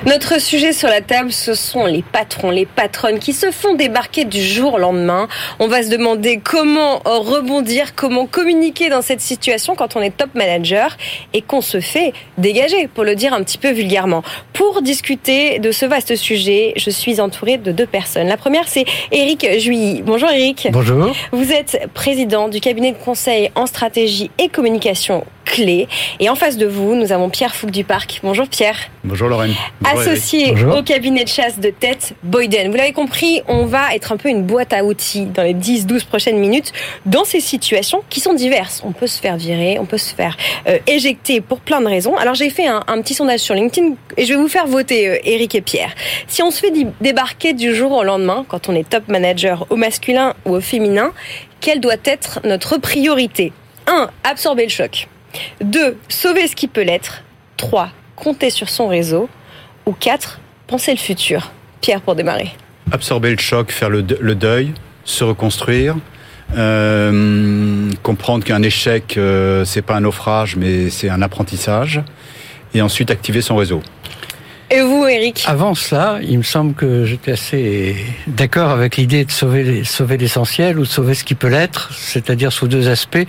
Notre 0.07 0.41
sujet 0.41 0.73
sur 0.73 0.87
la 0.89 1.01
table, 1.01 1.31
ce 1.31 1.53
sont 1.53 1.85
les 1.85 2.01
patrons, 2.01 2.49
les 2.49 2.65
patronnes 2.65 3.19
qui 3.19 3.33
se 3.33 3.51
font 3.51 3.75
débarquer 3.75 4.25
du 4.25 4.41
jour 4.41 4.73
au 4.73 4.77
lendemain. 4.79 5.27
On 5.59 5.67
va 5.67 5.83
se 5.83 5.89
demander 5.89 6.41
comment 6.43 7.03
rebondir, 7.05 7.93
comment 7.93 8.25
communiquer 8.25 8.89
dans 8.89 9.03
cette 9.03 9.21
situation 9.21 9.75
quand 9.75 9.95
on 9.95 10.01
est 10.01 10.17
top 10.17 10.33
manager 10.33 10.97
et 11.33 11.43
qu'on 11.43 11.61
se 11.61 11.79
fait 11.79 12.13
dégager, 12.39 12.87
pour 12.87 13.03
le 13.03 13.13
dire 13.13 13.31
un 13.31 13.43
petit 13.43 13.59
peu 13.59 13.69
vulgairement. 13.69 14.23
Pour 14.53 14.81
discuter 14.81 15.59
de 15.59 15.71
ce 15.71 15.85
vaste 15.85 16.15
sujet, 16.15 16.73
je 16.77 16.89
suis 16.89 17.21
entourée 17.21 17.59
de 17.59 17.71
deux 17.71 17.85
personnes. 17.85 18.27
La 18.27 18.37
première, 18.37 18.67
c'est 18.67 18.85
Eric 19.11 19.45
Juilly. 19.59 20.01
Bonjour 20.01 20.31
Eric. 20.31 20.67
Bonjour. 20.71 21.15
Vous 21.31 21.51
êtes 21.51 21.87
président 21.93 22.49
du 22.49 22.59
cabinet 22.59 22.93
de 22.93 22.97
conseil 22.97 23.51
en 23.53 23.67
stratégie 23.67 24.31
et 24.39 24.49
communication 24.49 25.25
clés. 25.51 25.87
Et 26.19 26.29
en 26.29 26.35
face 26.35 26.57
de 26.57 26.65
vous, 26.65 26.95
nous 26.95 27.11
avons 27.11 27.29
Pierre 27.29 27.53
Fouque 27.53 27.71
du 27.71 27.83
Parc. 27.83 28.21
Bonjour 28.23 28.47
Pierre. 28.47 28.77
Bonjour 29.03 29.27
Lorraine. 29.27 29.53
Associé 29.83 30.55
au 30.65 30.81
cabinet 30.81 31.25
de 31.25 31.29
chasse 31.29 31.59
de 31.59 31.69
tête 31.69 32.13
Boyden. 32.23 32.71
Vous 32.71 32.77
l'avez 32.77 32.93
compris, 32.93 33.41
on 33.49 33.65
va 33.65 33.93
être 33.93 34.13
un 34.13 34.17
peu 34.17 34.29
une 34.29 34.43
boîte 34.43 34.71
à 34.71 34.85
outils 34.85 35.25
dans 35.25 35.43
les 35.43 35.53
10-12 35.53 36.05
prochaines 36.05 36.37
minutes 36.37 36.71
dans 37.05 37.25
ces 37.25 37.41
situations 37.41 38.01
qui 38.09 38.21
sont 38.21 38.33
diverses. 38.33 38.81
On 38.85 38.93
peut 38.93 39.07
se 39.07 39.19
faire 39.19 39.35
virer, 39.35 39.77
on 39.77 39.85
peut 39.85 39.97
se 39.97 40.15
faire 40.15 40.37
euh, 40.67 40.79
éjecter 40.87 41.41
pour 41.41 41.59
plein 41.59 41.81
de 41.81 41.87
raisons. 41.87 42.15
Alors 42.15 42.33
j'ai 42.33 42.49
fait 42.49 42.67
un, 42.67 42.81
petit 43.01 43.13
sondage 43.13 43.41
sur 43.41 43.53
LinkedIn 43.53 43.95
et 44.15 44.25
je 44.25 44.33
vais 44.33 44.39
vous 44.39 44.47
faire 44.47 44.67
voter 44.67 45.09
euh, 45.09 45.17
Eric 45.25 45.55
et 45.55 45.61
Pierre. 45.61 45.91
Si 46.27 46.41
on 46.41 46.51
se 46.51 46.61
fait 46.61 46.71
débarquer 47.01 47.51
du 47.51 47.75
jour 47.75 47.91
au 47.91 48.03
lendemain, 48.03 48.45
quand 48.47 48.69
on 48.69 48.75
est 48.75 48.87
top 48.87 49.09
manager 49.09 49.65
au 49.69 49.75
masculin 49.75 50.33
ou 50.45 50.55
au 50.55 50.61
féminin, 50.61 51.11
quelle 51.59 51.81
doit 51.81 51.95
être 52.05 52.39
notre 52.45 52.77
priorité? 52.77 53.51
1. 53.87 54.09
Absorber 54.23 54.63
le 54.63 54.69
choc. 54.69 55.07
2. 55.61 55.97
Sauver 56.09 56.47
ce 56.47 56.55
qui 56.55 56.67
peut 56.67 56.83
l'être. 56.83 57.23
3. 57.57 57.89
Compter 58.15 58.49
sur 58.49 58.69
son 58.69 58.87
réseau. 58.87 59.29
Ou 59.85 59.93
4. 59.93 60.39
Penser 60.67 60.91
le 60.91 60.97
futur. 60.97 61.51
Pierre, 61.81 62.01
pour 62.01 62.15
démarrer. 62.15 62.51
Absorber 62.91 63.31
le 63.31 63.37
choc, 63.37 63.71
faire 63.71 63.89
le, 63.89 64.03
deuil, 64.03 64.73
se 65.05 65.23
reconstruire, 65.23 65.95
euh, 66.57 67.89
comprendre 68.03 68.43
qu'un 68.43 68.61
échec, 68.61 69.15
euh, 69.17 69.65
c'est 69.65 69.81
pas 69.81 69.95
un 69.95 70.01
naufrage, 70.01 70.55
mais 70.57 70.89
c'est 70.89 71.09
un 71.09 71.21
apprentissage, 71.21 72.01
et 72.73 72.81
ensuite 72.81 73.09
activer 73.09 73.41
son 73.41 73.55
réseau. 73.55 73.81
Et 74.69 74.81
vous, 74.81 75.05
Eric 75.05 75.43
Avant 75.47 75.75
cela, 75.75 76.19
il 76.21 76.37
me 76.37 76.43
semble 76.43 76.73
que 76.73 77.03
j'étais 77.03 77.31
assez 77.31 77.95
d'accord 78.27 78.69
avec 78.69 78.95
l'idée 78.95 79.25
de 79.25 79.31
sauver, 79.31 79.83
sauver 79.83 80.17
l'essentiel 80.17 80.79
ou 80.79 80.83
de 80.83 80.87
sauver 80.87 81.13
ce 81.13 81.25
qui 81.25 81.35
peut 81.35 81.49
l'être, 81.49 81.91
c'est-à-dire 81.93 82.53
sous 82.53 82.69
deux 82.69 82.87
aspects 82.87 83.27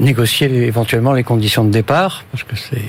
négocier 0.00 0.46
éventuellement 0.46 1.12
les 1.12 1.24
conditions 1.24 1.64
de 1.64 1.70
départ, 1.70 2.24
parce 2.32 2.44
que 2.44 2.56
c'est 2.56 2.82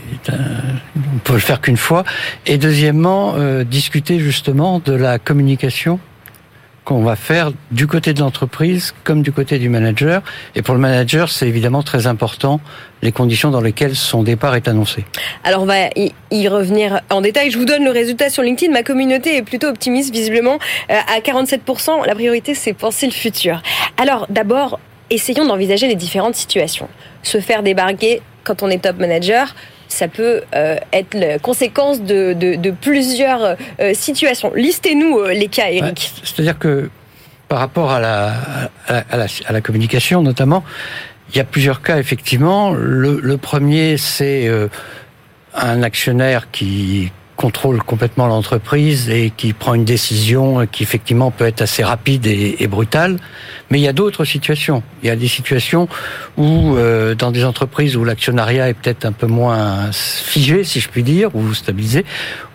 on 1.16 1.18
peut 1.20 1.34
le 1.34 1.40
faire 1.40 1.62
qu'une 1.62 1.78
fois. 1.78 2.04
Et 2.46 2.58
deuxièmement, 2.58 3.34
euh, 3.38 3.64
discuter 3.64 4.20
justement 4.20 4.80
de 4.80 4.94
la 4.94 5.20
communication 5.20 6.00
qu'on 6.86 7.02
va 7.02 7.16
faire 7.16 7.52
du 7.72 7.88
côté 7.88 8.14
de 8.14 8.20
l'entreprise 8.20 8.94
comme 9.04 9.24
du 9.24 9.32
côté 9.32 9.58
du 9.58 9.70
manager. 9.70 10.22
Et 10.54 10.62
pour 10.62 10.76
le 10.76 10.80
manager, 10.80 11.30
c'est 11.30 11.48
évidemment 11.48 11.84
très 11.84 12.08
important 12.08 12.62
les 13.02 13.12
conditions 13.12 13.50
dans 13.50 13.60
lesquelles 13.60 13.96
son 13.96 14.24
départ 14.24 14.56
est 14.56 14.68
annoncé. 14.68 15.04
Alors 15.44 15.64
on 15.64 15.66
va 15.66 15.90
y 16.32 16.48
revenir 16.48 17.02
en 17.10 17.22
détail. 17.22 17.52
Je 17.52 17.58
vous 17.58 17.66
donne 17.66 17.84
le 17.84 17.92
résultat 17.92 18.30
sur 18.30 18.44
LinkedIn. 18.44 18.72
Ma 18.72 18.84
communauté 18.84 19.36
est 19.36 19.42
plutôt 19.42 19.68
optimiste 19.68 20.14
visiblement 20.14 20.60
euh, 20.92 20.96
à 21.16 21.20
47%. 21.20 22.06
La 22.06 22.16
priorité, 22.16 22.54
c'est 22.54 22.74
penser 22.74 23.08
le 23.08 23.12
futur. 23.12 23.62
Alors 23.98 24.28
d'abord, 24.30 24.80
essayons 25.10 25.46
d'envisager 25.46 25.88
les 25.88 25.96
différentes 25.96 26.36
situations. 26.36 26.88
Se 27.24 27.40
faire 27.40 27.64
débarquer 27.64 28.22
quand 28.44 28.64
on 28.64 28.70
est 28.70 28.84
top 28.84 28.98
manager, 28.98 29.56
ça 29.88 30.08
peut 30.08 30.42
euh, 30.56 30.78
être 30.94 31.14
la 31.14 31.40
conséquence 31.40 32.02
de, 32.02 32.72
plusieurs 32.82 33.56
euh, 33.80 33.94
situations. 33.94 34.52
Listez-nous 34.56 35.20
euh, 35.20 35.34
les 35.34 35.48
cas, 35.48 35.70
Eric. 35.70 36.12
C'est-à-dire 36.24 36.58
que 36.58 36.90
par 37.48 37.60
rapport 37.60 37.92
à 37.92 38.00
la, 38.00 38.34
à 38.88 39.52
la, 39.52 39.62
communication 39.62 40.24
notamment, 40.24 40.64
il 41.30 41.38
y 41.38 41.40
a 41.40 41.44
plusieurs 41.44 41.84
cas 41.84 42.00
effectivement. 42.00 42.72
le 42.72 43.38
premier, 43.38 43.98
c'est 43.98 44.50
un 45.54 45.84
actionnaire 45.84 46.50
qui 46.52 47.12
contrôle 47.36 47.84
complètement 47.84 48.28
l'entreprise 48.28 49.10
et 49.10 49.32
qui 49.36 49.54
prend 49.54 49.74
une 49.74 49.86
décision 49.86 50.66
qui 50.68 50.84
effectivement 50.84 51.32
peut 51.32 51.46
être 51.46 51.62
assez 51.62 51.84
rapide 51.84 52.26
et, 52.28 52.68
brutale. 52.68 53.18
Mais 53.70 53.80
il 53.80 53.84
y 53.84 53.88
a 53.88 53.94
d'autres 53.94 54.26
situations. 54.26 54.84
Il 55.04 55.08
y 55.08 55.10
a 55.10 55.16
des 55.16 55.28
situations 55.28 55.88
où, 56.38 56.76
euh, 56.76 57.16
dans 57.16 57.32
des 57.32 57.44
entreprises 57.44 57.98
où 57.98 58.04
l'actionnariat 58.04 58.70
est 58.70 58.74
peut-être 58.74 59.06
un 59.06 59.12
peu 59.12 59.28
moins 59.28 59.92
figé, 59.92 60.64
si 60.64 60.80
je 60.80 60.90
puis 60.90 61.04
dire, 61.04 61.36
ou 61.36 61.54
stabilisé, 61.54 62.06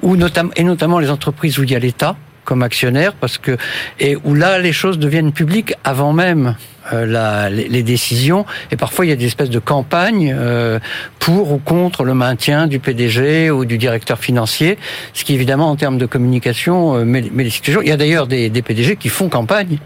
ou 0.02 0.16
notamment 0.16 0.50
et 0.56 0.64
notamment 0.64 0.99
les 0.99 1.10
entreprises 1.10 1.58
où 1.58 1.64
il 1.64 1.70
y 1.70 1.76
a 1.76 1.78
l'État 1.78 2.16
comme 2.50 2.64
actionnaire, 2.64 3.12
parce 3.12 3.38
que 3.38 3.57
et 4.00 4.16
où 4.25 4.35
là 4.35 4.59
les 4.59 4.73
choses 4.73 4.99
deviennent 4.99 5.30
publiques 5.30 5.73
avant 5.85 6.12
même 6.12 6.57
euh, 6.92 7.07
la, 7.07 7.49
les, 7.49 7.85
décisions. 7.85 8.45
Et 8.73 8.76
parfois, 8.76 9.07
il 9.07 9.11
y 9.11 9.12
a 9.12 9.16
des 9.16 9.26
espèces 9.26 9.50
de 9.50 9.61
campagnes 9.61 10.35
euh, 10.37 10.80
pour 11.21 11.52
ou 11.52 11.59
contre 11.59 12.02
le 12.02 12.14
maintien 12.14 12.66
du 12.66 12.80
PDG 12.80 13.52
ou 13.52 13.64
du 13.64 13.78
directeur 13.78 14.19
financier, 14.19 14.78
ce 15.12 15.23
qui 15.23 15.35
évidemment, 15.35 15.71
en 15.71 15.76
termes 15.76 15.99
de 15.99 16.07
communication, 16.07 16.97
euh, 16.97 17.04
met, 17.04 17.21
les 17.21 17.50
situations. 17.50 17.83
Il 17.83 17.88
y 17.88 17.92
a 17.92 17.97
d'ailleurs 17.97 18.26
des, 18.26 18.50
des, 18.50 18.62
PDG 18.62 18.97
qui 18.97 19.09
font 19.09 19.28
campagne 19.28 19.78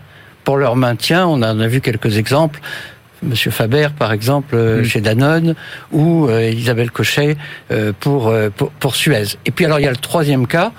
pour 0.45 0.57
leur 0.57 0.77
maintien. 0.77 1.27
On 1.27 1.43
en 1.43 1.61
a 1.61 1.67
vu 1.67 1.83
quelques 1.83 2.17
exemples. 2.17 2.61
Monsieur 3.23 3.51
Faber, 3.51 3.89
par 3.99 4.13
exemple, 4.13 4.57
mm. 4.57 4.85
chez 4.85 5.03
Danone, 5.03 5.55
ou 5.93 6.31
Isabelle 6.31 6.91
Cochet 6.91 7.37
pour, 8.01 8.35
pour, 8.57 8.71
pour 8.71 8.97
Suez. 8.97 9.37
Et 9.45 9.51
puis 9.51 9.67
alors, 9.67 9.79
il 9.79 9.83
y 9.83 9.89
a 9.89 9.91
le 9.91 9.97
troisième 9.97 10.47
cas, 10.47 10.73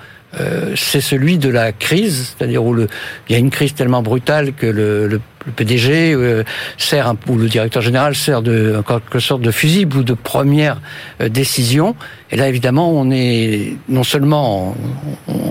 c'est 0.75 1.01
celui 1.01 1.37
de 1.37 1.49
la 1.49 1.71
crise, 1.71 2.35
c'est-à-dire 2.37 2.63
où 2.63 2.77
il 2.77 2.87
y 3.29 3.35
a 3.35 3.37
une 3.37 3.49
crise 3.49 3.73
tellement 3.73 4.01
brutale 4.01 4.53
que 4.53 4.65
le 4.67 5.21
le 5.45 5.51
PDG 5.51 6.13
euh, 6.13 6.43
sert 6.77 7.07
un, 7.07 7.17
ou 7.27 7.37
le 7.37 7.47
directeur 7.47 7.81
général 7.81 8.15
sert 8.15 8.41
de 8.41 8.75
en 8.79 8.83
quelque 8.83 9.19
sorte 9.19 9.41
de 9.41 9.51
fusible 9.51 9.97
ou 9.97 10.03
de 10.03 10.13
première 10.13 10.81
euh, 11.21 11.29
décision. 11.29 11.95
Et 12.31 12.37
là, 12.37 12.49
évidemment, 12.49 12.91
on 12.91 13.11
est 13.11 13.77
non 13.87 14.03
seulement 14.03 14.75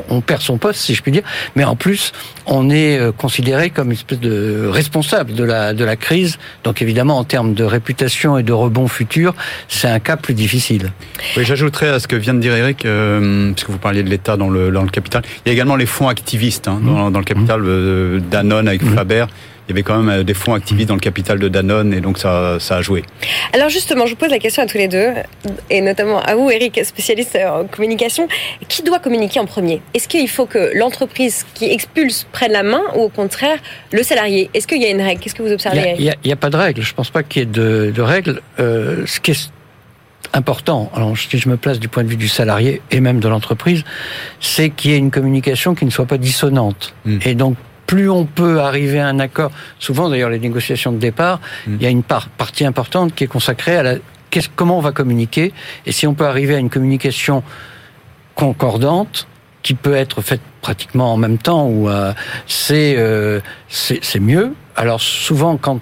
on, 0.09 0.21
perd 0.21 0.43
son 0.43 0.59
poste, 0.59 0.81
si 0.81 0.95
je 0.95 1.03
puis 1.03 1.13
dire, 1.13 1.23
mais 1.55 1.65
en 1.65 1.77
plus 1.77 2.13
on 2.47 2.71
est 2.71 2.99
euh, 2.99 3.13
considéré 3.13 3.71
comme 3.71 3.89
une 3.89 3.97
espèce 3.97 4.21
de 4.21 4.67
responsable 4.67 5.35
de 5.35 5.45
la 5.45 5.73
de 5.73 5.85
la 5.85 5.97
crise. 5.97 6.39
Donc 6.65 6.83
évidemment, 6.83 7.19
en 7.19 7.25
termes 7.25 7.55
de 7.55 7.65
réputation 7.65 8.39
et 8.39 8.43
de 8.43 8.53
rebond 8.53 8.89
futur, 8.89 9.35
c'est 9.69 9.89
un 9.89 10.01
cas 10.01 10.17
plus 10.17 10.35
difficile. 10.35 10.93
Oui, 11.37 11.45
j'ajouterais 11.45 11.89
à 11.89 12.01
ce 12.01 12.09
que 12.09 12.17
vient 12.17 12.35
de 12.35 12.41
dire 12.41 12.55
Eric, 12.55 12.87
puisque 13.55 13.71
vous 13.71 13.79
parliez 13.79 14.03
de 14.03 14.11
l'État 14.11 14.37
dans 14.37 14.51
le 14.51 14.71
dans 14.71 14.83
le 14.83 14.91
capital. 14.91 15.23
Il 15.45 15.49
y 15.49 15.51
a 15.51 15.53
également 15.53 15.77
les 15.77 15.87
fonds 15.87 16.09
activistes 16.09 16.69
hein, 16.69 16.81
dans, 16.83 17.11
dans, 17.11 17.19
le 17.19 17.25
capital 17.25 17.61
mmh. 17.61 18.21
Danone 18.31 18.69
avec 18.69 18.83
mmh. 18.83 18.95
Il 19.67 19.71
y 19.71 19.73
avait 19.73 19.83
quand 19.83 19.99
même 19.99 20.21
euh, 20.21 20.23
des 20.25 20.35
fonds 20.35 20.55
activistes 20.55 20.89
dans 20.89 20.95
le 20.95 21.01
capital 21.01 21.39
de 21.39 21.49
Danone 21.49 21.95
et 21.95 22.01
donc 22.01 22.19
ça, 22.19 22.59
ça 22.61 22.77
a 22.77 22.83
joué. 22.83 23.03
Alors 23.53 23.71
justement, 23.71 24.07
je 24.07 24.11
vous 24.11 24.17
pose 24.17 24.31
la 24.31 24.39
question 24.39 24.63
à 24.63 24.67
tous 24.67 24.77
les 24.77 24.89
deux, 24.89 25.09
et 25.71 25.81
notamment 25.81 26.21
à 26.21 26.35
vous, 26.35 26.51
Eric, 26.51 26.85
spécialiste 26.85 27.37
en 27.37 27.67
communication. 27.67 28.29
Qui 28.69 28.83
doit 28.83 28.99
communiquer 28.99 29.41
en 29.41 29.47
premier? 29.47 29.81
Est-ce 29.95 30.09
qu'il 30.09 30.29
faut 30.29 30.47
que 30.47 30.77
l'entreprise 30.77 31.47
qui 31.55 31.71
expulse 31.71 32.27
prenne 32.33 32.53
la 32.53 32.63
main 32.63 32.83
ou 32.95 33.03
au 33.03 33.09
contraire 33.09 33.59
le 33.93 34.03
salarié? 34.03 34.51
Est-ce 34.55 34.67
qu'il 34.67 34.83
y 34.83 34.87
a 34.87 34.91
une 34.91 35.01
règle? 35.01 35.21
Qu'est-ce 35.21 35.35
que 35.35 35.43
vous 35.43 35.53
observez 35.53 35.95
Il 35.99 36.15
n'y 36.25 36.33
a, 36.33 36.37
pas 36.37 36.51
de 36.51 36.57
règle. 36.57 36.83
Je 36.83 36.91
ne 36.91 36.97
pense 36.97 37.11
pas 37.11 37.23
qu'il 37.23 37.41
y 37.41 37.43
ait 37.43 37.47
de, 37.47 37.93
de 37.95 38.03
règle. 38.03 38.41
Euh, 38.59 39.05
ce 39.07 39.21
qui 39.21 39.31
est 39.31 39.51
important, 40.33 40.91
alors 40.95 41.17
si 41.17 41.39
je 41.39 41.49
me 41.49 41.57
place 41.57 41.79
du 41.79 41.89
point 41.89 42.03
de 42.03 42.09
vue 42.09 42.17
du 42.17 42.29
salarié 42.29 42.83
et 42.91 43.01
même 43.01 43.21
de 43.21 43.29
l'entreprise, 43.29 43.85
c'est 44.41 44.71
qu'il 44.71 44.91
y 44.91 44.95
ait 44.95 44.99
une 44.99 45.11
communication 45.11 45.75
qui 45.75 45.85
ne 45.85 45.91
soit 45.91 46.07
pas 46.07 46.19
dissonante. 46.19 46.95
Hmm. 47.05 47.19
Et 47.25 47.35
donc 47.35 47.57
plus 47.95 48.11
on 48.11 48.25
peut 48.25 48.59
arriver 48.61 48.99
à 48.99 49.07
un 49.07 49.21
accord, 49.21 49.53
souvent 49.79 50.09
d'ailleurs 50.09 50.29
les 50.29 50.41
négociations 50.41 50.91
de 50.91 50.99
départ, 50.99 51.41
mm. 51.69 51.75
il 51.77 51.83
y 51.83 51.87
a 51.87 51.91
une 51.91 52.03
partie 52.03 52.65
importante 52.65 53.15
qui 53.15 53.23
est 53.23 53.29
consacrée 53.29 53.77
à 53.77 53.85
la, 53.85 53.95
comment 54.57 54.79
on 54.79 54.81
va 54.81 54.91
communiquer, 54.91 55.53
et 55.87 55.93
si 55.93 56.05
on 56.09 56.15
peut 56.15 56.27
arriver 56.27 56.57
à 56.57 56.59
une 56.59 56.71
communication 56.71 57.45
concordante, 58.35 59.29
qui 59.63 59.75
peut 59.75 59.95
être 59.95 60.23
faite 60.23 60.41
pratiquement 60.61 61.13
en 61.13 61.17
même 61.17 61.39
temps, 61.39 61.69
ou 61.69 61.89
euh, 61.89 62.13
euh, 62.73 63.41
c'est 63.69 64.01
c'est 64.03 64.21
mieux. 64.21 64.55
Alors 64.75 65.01
souvent 65.01 65.57
quand 65.57 65.79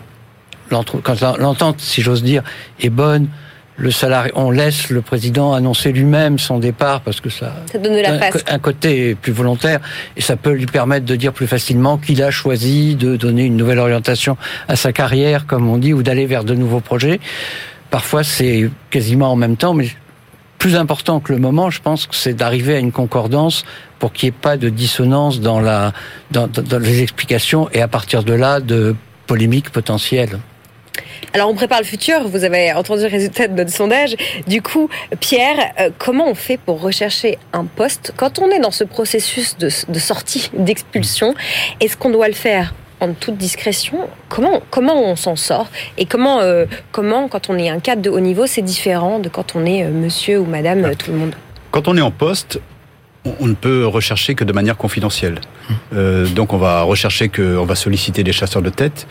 l'entente, 0.71 1.81
si 1.81 2.02
j'ose 2.02 2.23
dire, 2.23 2.42
est 2.78 2.90
bonne, 2.90 3.28
le 3.76 3.91
salarié, 3.91 4.33
on 4.35 4.50
laisse 4.50 4.91
le 4.91 5.00
président 5.00 5.55
annoncer 5.55 5.93
lui-même 5.93 6.38
son 6.38 6.59
départ 6.59 7.00
parce 7.00 7.21
que 7.21 7.31
ça, 7.31 7.55
ça 7.71 7.79
donne 7.79 7.97
la 7.97 8.12
un, 8.12 8.31
un, 8.49 8.59
côté 8.59 9.14
plus 9.14 9.33
volontaire 9.33 9.81
et 10.17 10.21
ça 10.21 10.37
peut 10.37 10.52
lui 10.52 10.67
permettre 10.67 11.07
de 11.07 11.17
dire 11.17 11.33
plus 11.33 11.47
facilement 11.47 11.97
qu'il 11.97 12.23
a 12.23 12.31
choisi 12.31 12.95
de 12.97 13.17
donner 13.17 13.45
une 13.45 13.57
nouvelle 13.57 13.79
orientation 13.79 14.37
à 14.69 14.76
sa 14.76 14.93
carrière, 14.93 15.47
comme 15.47 15.69
on 15.69 15.79
dit, 15.79 15.95
ou 15.95 16.02
d'aller 16.02 16.26
vers 16.26 16.45
de 16.45 16.55
nouveaux 16.55 16.81
projets. 16.81 17.19
Parfois, 17.91 18.25
c'est 18.25 18.71
quasiment 18.91 19.33
en 19.33 19.37
même 19.37 19.57
temps, 19.57 19.75
mais 19.75 19.88
plus 20.59 20.76
important 20.76 21.19
que 21.19 21.33
le 21.33 21.38
moment, 21.38 21.71
je 21.71 21.81
pense 21.81 22.07
que 22.07 22.14
c'est 22.14 22.35
d'arriver 22.35 22.76
à 22.76 22.79
une 22.79 22.93
concordance 22.93 23.64
pour 23.99 24.12
qu'il 24.12 24.29
n'y 24.29 24.37
ait 24.37 24.41
pas 24.41 24.57
de 24.57 24.69
dissonance 24.69 25.41
dans 25.41 25.61
la 25.61 25.93
dans, 26.31 26.47
dans 26.47 26.79
les 26.79 27.02
explications 27.02 27.69
et 27.71 27.83
à 27.83 27.88
partir 27.88 28.23
de 28.23 28.33
là 28.33 28.61
de 28.61 28.95
polémiques 29.26 29.71
potentielles. 29.71 30.38
Alors 31.34 31.49
on 31.49 31.54
prépare 31.54 31.78
le 31.78 31.87
futur, 31.87 32.28
vous 32.28 32.44
avez 32.44 32.72
entendu 32.72 33.02
le 33.02 33.08
résultat 33.08 33.49
de 33.49 33.54
notre 33.54 33.70
sondage. 33.70 34.16
Du 34.46 34.61
coup, 34.61 34.90
Pierre, 35.20 35.72
euh, 35.80 35.90
comment 35.99 36.28
on 36.28 36.34
fait 36.34 36.58
pour 36.58 36.80
rechercher 36.80 37.38
un 37.52 37.64
poste 37.64 38.12
quand 38.16 38.38
on 38.38 38.50
est 38.50 38.58
dans 38.58 38.70
ce 38.70 38.84
processus 38.84 39.56
de, 39.56 39.70
sortie, 39.99 40.50
d'expulsion? 40.52 41.34
Est-ce 41.80 41.96
qu'on 41.96 42.11
doit 42.11 42.28
le 42.28 42.34
faire 42.34 42.75
en 43.00 43.14
toute 43.14 43.38
discrétion? 43.38 44.08
Comment, 44.28 44.61
comment 44.70 45.02
on 45.02 45.16
s'en 45.16 45.37
sort? 45.37 45.68
Et 45.96 46.04
comment, 46.04 46.40
euh, 46.40 46.66
comment, 46.90 47.28
quand 47.28 47.49
on 47.49 47.56
est 47.56 47.70
un 47.70 47.80
cadre 47.80 48.02
de 48.02 48.11
haut 48.11 48.20
niveau, 48.20 48.46
c'est 48.46 48.62
différent 48.62 49.18
de 49.18 49.30
quand 49.30 49.56
on 49.56 49.64
est 49.64 49.84
euh, 49.84 49.90
monsieur 49.90 50.38
ou 50.38 50.44
madame 50.44 50.94
tout 50.96 51.12
le 51.12 51.16
monde? 51.16 51.34
Quand 51.70 51.88
on 51.88 51.96
est 51.96 52.02
en 52.02 52.11
poste, 52.11 52.61
on 53.40 53.46
ne 53.46 53.54
peut 53.54 53.87
rechercher 53.87 54.34
que 54.34 54.44
de 54.44 54.52
manière 54.52 54.76
confidentielle. 54.76 55.40
Mmh. 55.92 56.34
donc 56.34 56.52
on 56.52 56.58
va 56.58 56.82
rechercher 56.82 57.28
que, 57.28 57.56
on 57.56 57.64
va 57.64 57.76
solliciter 57.76 58.25
des 58.25 58.32
chasseurs 58.32 58.62
de 58.62 58.68
tête 58.68 59.06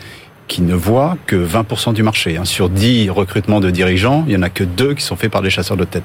qui 0.52 0.60
ne 0.60 0.74
voit 0.74 1.16
que 1.26 1.34
20% 1.34 1.94
du 1.94 2.02
marché. 2.02 2.36
Hein. 2.36 2.44
Sur 2.44 2.68
10 2.68 3.08
recrutements 3.08 3.58
de 3.60 3.70
dirigeants, 3.70 4.24
il 4.26 4.34
y 4.34 4.36
en 4.36 4.42
a 4.42 4.50
que 4.50 4.64
deux 4.64 4.92
qui 4.92 5.02
sont 5.02 5.16
faits 5.16 5.32
par 5.32 5.40
des 5.40 5.48
chasseurs 5.48 5.78
de 5.78 5.84
tête. 5.84 6.02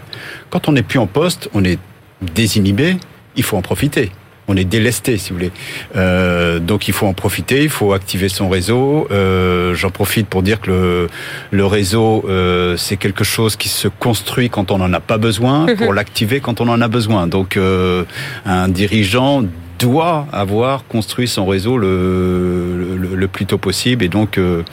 Quand 0.49 0.69
on 0.69 0.71
n'est 0.71 0.83
plus 0.83 0.99
en 0.99 1.05
poste, 1.05 1.49
on 1.53 1.65
est 1.65 1.77
désinhibé, 2.21 2.95
il 3.35 3.43
faut 3.43 3.57
en 3.57 3.61
profiter 3.61 4.09
on 4.49 4.55
est 4.55 4.63
délesté, 4.63 5.17
si 5.17 5.31
vous 5.31 5.35
voulez. 5.35 5.51
Euh, 5.97 6.59
donc 6.59 6.87
il 6.87 6.93
faut 6.93 7.05
en 7.05 7.13
profiter, 7.13 7.63
il 7.63 7.69
faut 7.69 7.91
activer 7.91 8.29
son 8.29 8.47
réseau. 8.47 9.05
Euh, 9.11 9.75
J'en 9.75 9.89
profite 9.89 10.27
pour 10.27 10.41
dire 10.41 10.61
que 10.61 10.69
le, 10.69 11.09
le 11.51 11.65
réseau, 11.65 12.23
euh, 12.29 12.77
c'est 12.77 12.95
quelque 12.95 13.25
chose 13.25 13.57
qui 13.57 13.67
se 13.67 13.89
construit 13.89 14.49
quand 14.49 14.71
on 14.71 14.77
n'en 14.77 14.93
a 14.93 15.01
pas 15.01 15.17
besoin, 15.17 15.65
mhm. 15.65 15.75
pour 15.75 15.93
l'activer 15.93 16.39
quand 16.39 16.61
on 16.61 16.69
en 16.69 16.79
a 16.79 16.87
besoin. 16.87 17.27
Donc 17.27 17.57
euh, 17.57 18.05
un 18.45 18.69
dirigeant 18.69 19.43
doit 19.79 20.27
avoir 20.31 20.85
construit 20.85 21.27
son 21.27 21.45
réseau 21.45 21.77
le, 21.77 22.86
plus 23.27 23.45
tôt 23.45 23.57
possible 23.57 24.03
et 24.03 24.09
donc 24.09 24.37
euh, 24.37 24.63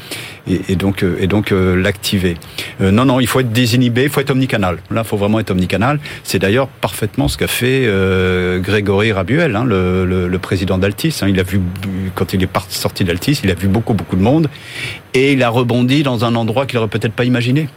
et, 0.47 0.77
donc 0.77 1.03
euh, 1.03 1.17
et 1.21 1.27
donc 1.27 1.53
euh, 1.53 1.75
l'activer. 1.75 2.37
Non 2.81 3.05
non, 3.05 3.21
il 3.21 3.27
faut 3.27 3.41
être 3.41 3.53
désinhibé, 3.53 4.05
il 4.05 4.09
faut 4.09 4.21
être 4.21 4.31
omnicanal. 4.31 4.79
Là, 4.91 5.03
il 5.05 5.09
faut 5.09 5.17
vraiment 5.17 5.41
être 5.41 5.51
omnicanal. 5.51 6.01
C'est 6.23 6.39
d'ailleurs 6.39 6.69
parfaitement 6.69 7.29
ce 7.29 7.39
qu'a 7.39 7.47
fait 7.47 7.89
Grégory 8.61 9.13
Rabuel, 9.13 9.57
hein, 9.57 9.65
le, 9.65 10.05
le, 10.05 10.39
président 10.39 10.79
d'Altis. 10.79 11.21
Hein. 11.23 11.29
Il 11.29 11.41
a 11.41 11.43
vu 11.43 11.61
quand 12.15 12.33
il 12.33 12.43
est 12.43 12.49
sorti 12.69 13.05
d'Altis, 13.05 13.41
il 13.45 13.51
a 13.51 13.55
vu 13.55 13.69
beaucoup 13.69 13.95
beaucoup 13.95 14.17
de 14.17 14.23
monde 14.23 14.49
et 15.15 15.33
il 15.33 15.43
a 15.43 15.49
rebondi 15.49 16.03
dans 16.03 16.25
un 16.25 16.35
endroit 16.35 16.67
qu'il 16.67 16.79
aurait 16.79 16.89
peut-être 16.89 17.15
pas 17.15 17.25
imaginé. 17.25 17.69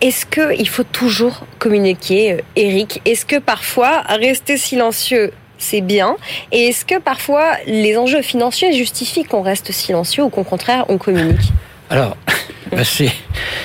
Est-ce 0.00 0.24
qu'il 0.26 0.68
faut 0.68 0.84
toujours 0.84 1.46
communiquer, 1.58 2.42
Eric 2.56 3.00
Est-ce 3.04 3.26
que 3.26 3.38
parfois 3.38 4.02
rester 4.02 4.56
silencieux 4.56 5.32
c'est 5.58 5.80
bien. 5.80 6.16
Et 6.52 6.68
est-ce 6.68 6.84
que 6.84 6.98
parfois 6.98 7.56
les 7.66 7.96
enjeux 7.96 8.22
financiers 8.22 8.72
justifient 8.72 9.24
qu'on 9.24 9.42
reste 9.42 9.72
silencieux 9.72 10.24
ou 10.24 10.28
qu'au 10.30 10.44
contraire 10.44 10.84
on 10.88 10.98
communique 10.98 11.52
Alors, 11.90 12.16
bah, 12.70 12.84
c'est, 12.84 13.10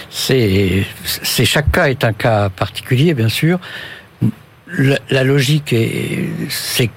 c'est, 0.09 1.45
chaque 1.45 1.71
cas 1.71 1.87
est 1.87 2.03
un 2.05 2.13
cas 2.13 2.49
particulier, 2.49 3.13
bien 3.13 3.27
sûr. 3.27 3.59
La, 5.09 5.23
logique 5.23 5.73
est, 5.73 6.29
c'est 6.49 6.89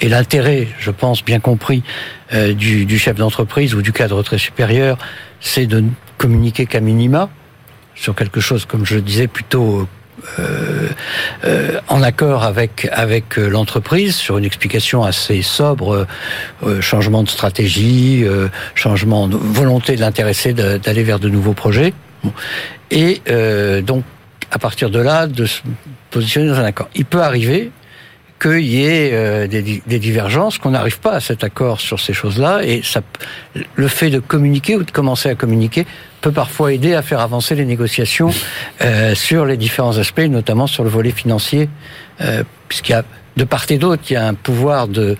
et 0.00 0.08
l'intérêt, 0.08 0.66
je 0.80 0.90
pense, 0.90 1.24
bien 1.24 1.38
compris, 1.38 1.84
euh, 2.32 2.54
du, 2.54 2.98
chef 2.98 3.16
d'entreprise 3.16 3.74
ou 3.74 3.82
du 3.82 3.92
cadre 3.92 4.22
très 4.22 4.38
supérieur, 4.38 4.98
c'est 5.40 5.66
de 5.66 5.84
communiquer 6.18 6.66
qu'à 6.66 6.80
minima 6.80 7.28
sur 7.94 8.16
quelque 8.16 8.40
chose, 8.40 8.64
comme 8.64 8.84
je 8.84 8.98
disais, 8.98 9.28
plutôt 9.28 9.86
euh, 10.38 10.88
euh, 11.44 11.80
en 11.88 12.00
accord 12.02 12.44
avec 12.44 12.88
avec 12.92 13.36
euh, 13.36 13.48
l'entreprise 13.48 14.14
sur 14.14 14.38
une 14.38 14.44
explication 14.44 15.02
assez 15.02 15.42
sobre, 15.42 16.06
changement 16.80 17.22
de 17.22 17.28
stratégie, 17.28 18.24
changement 18.74 19.28
de 19.28 19.36
volonté 19.36 19.96
de 19.96 20.00
l'intéresser 20.00 20.52
d'aller 20.52 21.02
vers 21.02 21.18
de 21.18 21.28
nouveaux 21.28 21.52
projets, 21.52 21.94
et 22.90 23.20
donc 23.82 24.04
à 24.50 24.58
partir 24.58 24.90
de 24.90 25.00
là 25.00 25.26
de 25.26 25.46
se 25.46 25.62
positionner 26.10 26.48
dans 26.48 26.58
un 26.60 26.64
accord. 26.64 26.88
Il 26.94 27.04
peut 27.04 27.22
arriver 27.22 27.70
qu'il 28.44 28.66
y 28.66 28.84
ait 28.84 29.48
des, 29.48 29.82
des, 29.86 29.98
divergences, 29.98 30.58
qu'on 30.58 30.70
n'arrive 30.70 31.00
pas 31.00 31.12
à 31.12 31.20
cet 31.20 31.44
accord 31.44 31.80
sur 31.80 32.00
ces 32.00 32.12
choses-là, 32.12 32.60
et 32.62 32.82
ça, 32.82 33.00
le 33.74 33.88
fait 33.88 34.10
de 34.10 34.18
communiquer 34.18 34.76
ou 34.76 34.82
de 34.82 34.90
commencer 34.90 35.30
à 35.30 35.34
communiquer 35.34 35.86
peut 36.20 36.32
parfois 36.32 36.72
aider 36.72 36.94
à 36.94 37.02
faire 37.02 37.20
avancer 37.20 37.54
les 37.54 37.66
négociations 37.66 38.30
euh, 38.80 39.14
sur 39.14 39.44
les 39.44 39.56
différents 39.56 39.98
aspects, 39.98 40.20
notamment 40.20 40.66
sur 40.66 40.82
le 40.82 40.88
volet 40.90 41.10
financier, 41.10 41.68
euh, 42.22 42.44
puisqu'il 42.68 42.92
y 42.92 42.94
a 42.94 43.04
de 43.36 43.44
part 43.44 43.66
et 43.68 43.78
d'autre, 43.78 44.02
il 44.08 44.14
y 44.14 44.16
a 44.16 44.26
un 44.26 44.34
pouvoir 44.34 44.88
de, 44.88 45.16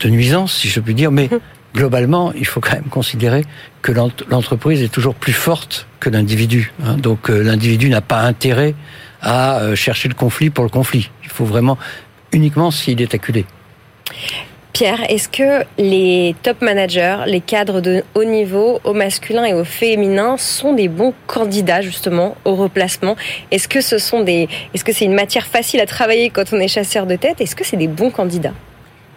de 0.00 0.08
nuisance, 0.08 0.54
si 0.54 0.68
je 0.68 0.80
puis 0.80 0.94
dire, 0.94 1.12
mais 1.12 1.28
globalement, 1.74 2.32
il 2.32 2.46
faut 2.46 2.60
quand 2.60 2.72
même 2.72 2.90
considérer 2.90 3.44
que 3.82 3.92
l'entreprise 3.92 4.82
est 4.82 4.92
toujours 4.92 5.14
plus 5.14 5.32
forte 5.32 5.86
que 6.00 6.10
l'individu. 6.10 6.72
Hein. 6.84 6.96
Donc 6.96 7.30
euh, 7.30 7.42
l'individu 7.42 7.88
n'a 7.88 8.00
pas 8.00 8.20
intérêt 8.22 8.74
à 9.22 9.60
euh, 9.60 9.76
chercher 9.76 10.08
le 10.08 10.14
conflit 10.14 10.50
pour 10.50 10.64
le 10.64 10.70
conflit. 10.70 11.10
Il 11.22 11.30
faut 11.30 11.44
vraiment 11.44 11.78
uniquement 12.32 12.70
s'il 12.70 13.00
est 13.00 13.14
acculé. 13.14 13.44
Pierre, 14.72 15.10
est-ce 15.10 15.28
que 15.28 15.64
les 15.78 16.34
top 16.42 16.62
managers, 16.62 17.18
les 17.26 17.40
cadres 17.40 17.80
de 17.80 18.02
haut 18.14 18.24
niveau, 18.24 18.80
au 18.84 18.94
masculin 18.94 19.44
et 19.44 19.52
au 19.52 19.64
féminin, 19.64 20.36
sont 20.38 20.72
des 20.72 20.88
bons 20.88 21.12
candidats 21.26 21.82
justement 21.82 22.36
au 22.44 22.54
replacement? 22.54 23.16
Est-ce 23.50 23.68
que 23.68 23.80
ce 23.80 23.98
sont 23.98 24.22
des, 24.22 24.48
est-ce 24.72 24.84
que 24.84 24.92
c'est 24.92 25.04
une 25.04 25.14
matière 25.14 25.46
facile 25.46 25.80
à 25.80 25.86
travailler 25.86 26.30
quand 26.30 26.52
on 26.52 26.60
est 26.60 26.68
chasseur 26.68 27.06
de 27.06 27.16
tête? 27.16 27.40
Est-ce 27.40 27.56
que 27.56 27.64
c'est 27.64 27.76
des 27.76 27.88
bons 27.88 28.10
candidats? 28.10 28.54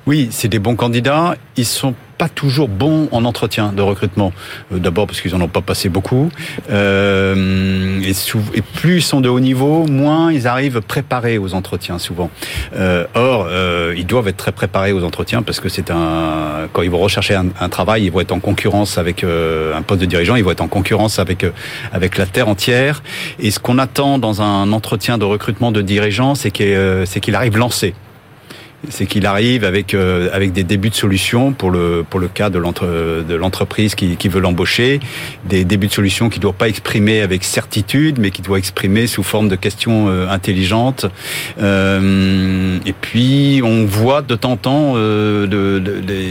Oui, 0.06 0.28
c'est 0.32 0.50
des 0.50 0.60
bons 0.60 0.76
candidats. 0.76 1.36
Ils 1.56 1.66
sont 1.66 1.96
pas 2.18 2.30
toujours 2.30 2.68
bons 2.68 3.08
en 3.12 3.26
entretien 3.26 3.72
de 3.74 3.82
recrutement. 3.82 4.34
Euh, 4.72 4.80
d'abord 4.80 5.08
parce 5.08 5.22
qu'ils 5.22 5.34
en 5.34 5.42
ont 5.42 5.48
pas 5.48 5.62
passé 5.62 5.90
beaucoup. 5.90 6.30
Euh, 6.70 8.02
et, 8.02 8.62
plus 8.62 8.98
ils 8.98 9.02
sont 9.02 9.22
de 9.22 9.30
haut 9.30 9.40
niveau, 9.40 9.86
moins 9.88 10.32
ils 10.32 10.48
arrivent 10.48 10.82
préparés 10.82 11.38
aux 11.38 11.54
entretiens 11.54 12.00
souvent. 12.00 12.30
Euh, 12.76 13.06
or, 13.14 13.48
ils 13.96 14.06
doivent 14.06 14.28
être 14.28 14.38
très 14.38 14.52
préparés 14.52 14.92
aux 14.92 15.04
entretiens 15.04 15.42
parce 15.42 15.60
que 15.60 15.70
c'est 15.70 15.90
un 15.90 16.68
quand 16.72 16.82
ils 16.82 16.90
vont 16.90 17.00
rechercher 17.00 17.36
un, 17.36 17.70
travail, 17.70 18.06
ils 18.06 18.12
vont 18.12 18.20
être 18.20 18.32
en 18.32 18.40
concurrence 18.40 18.98
avec 18.98 19.24
un 19.24 19.82
poste 19.82 20.02
de 20.02 20.06
dirigeant, 20.06 20.36
ils 20.36 20.44
vont 20.44 20.52
être 20.52 20.62
en 20.62 20.68
concurrence 20.68 21.20
avec 21.20 21.46
avec 21.92 22.18
la 22.18 22.26
terre 22.26 22.50
entière. 22.50 23.04
Et 23.40 23.52
ce 23.52 23.60
qu'on 23.60 23.78
attend 23.78 24.18
dans 24.18 24.42
un 24.42 24.72
entretien 24.72 25.18
de 25.18 25.26
recrutement 25.26 25.72
de 25.72 25.82
dirigeant, 25.82 26.36
c'est 26.36 26.52
qu'il 26.52 27.36
arrive 27.36 27.58
lancé 27.58 27.94
c'est 28.90 29.06
qu'il 29.06 29.26
arrive 29.26 29.64
avec 29.64 29.94
euh, 29.94 30.30
avec 30.34 30.52
des 30.52 30.64
débuts 30.64 30.90
de 30.90 30.96
solutions 30.96 31.54
pour 31.54 31.72
le 31.72 32.06
pour 32.08 32.20
le 32.20 32.28
cas 32.28 32.50
de 32.50 32.58
l'entreprise 33.36 33.96
qui, 33.96 34.18
qui 34.18 34.28
veut 34.28 34.42
l'embaucher, 34.42 35.00
des 35.46 35.64
débuts 35.64 35.88
de 35.88 35.94
solutions 35.94 36.30
qu'il 36.30 36.42
doit 36.42 36.54
pas 36.54 36.68
exprimer 36.68 37.22
avec 37.22 37.44
certitude, 37.44 38.20
mais 38.20 38.32
qui 38.32 38.42
doit 38.42 38.58
exprimer 38.58 39.08
sous 39.08 39.24
forme 39.24 39.48
de 39.48 39.56
questions 39.56 40.10
euh, 40.10 40.28
intelligentes. 40.30 41.06
Euh, 41.62 42.78
et 42.86 42.94
puis 42.94 43.62
on 43.64 43.86
voit 43.86 44.22
de 44.22 44.36
temps 44.36 44.52
en 44.54 44.58
temps 44.58 44.94
de, 44.96 45.48
de, 45.48 45.80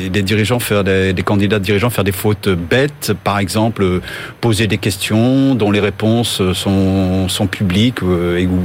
des 0.09 0.23
dirigeants 0.23 0.61
faire 0.61 0.85
des, 0.85 1.13
des, 1.13 1.23
candidats 1.23 1.59
dirigeants 1.59 1.91
faire 1.91 2.05
des 2.05 2.13
fautes 2.13 2.49
bêtes, 2.49 3.13
par 3.25 3.39
exemple 3.39 4.01
poser 4.41 4.67
des 4.69 4.79
questions 4.79 5.55
dont 5.55 5.71
les 5.71 5.81
réponses 5.81 6.41
sont 6.53 7.29
sont 7.29 7.47
publiques 7.47 8.01
et 8.03 8.47
où 8.47 8.61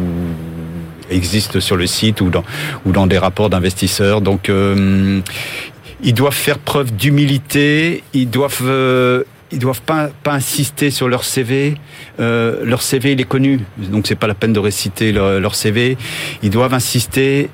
existent 1.09 1.59
sur 1.59 1.75
le 1.75 1.87
site 1.87 2.21
ou 2.21 2.29
dans, 2.29 2.43
ou 2.85 2.91
dans 2.91 3.07
des 3.07 3.17
rapports 3.17 3.49
d'investisseurs. 3.49 4.21
Donc, 4.21 4.49
euh, 4.49 5.21
ils 6.03 6.13
doivent 6.13 6.33
faire 6.33 6.59
preuve 6.59 6.95
d'humilité, 6.95 8.03
ils 8.13 8.29
doivent... 8.29 8.61
Euh, 8.63 9.23
ils 9.51 9.59
doivent 9.59 9.81
pas, 9.81 10.09
pas 10.23 10.33
insister 10.33 10.91
sur 10.91 11.07
leur 11.07 11.23
CV. 11.23 11.75
Euh, 12.19 12.65
leur 12.65 12.81
CV, 12.81 13.13
il 13.13 13.21
est 13.21 13.23
connu, 13.27 13.61
donc 13.77 14.05
c'est 14.05 14.15
pas 14.15 14.27
la 14.27 14.33
peine 14.33 14.51
de 14.51 14.59
réciter 14.59 15.13
leur, 15.13 15.55
CV. 15.55 15.97
Ils 16.43 16.49
doivent 16.49 16.73
insister 16.73 17.49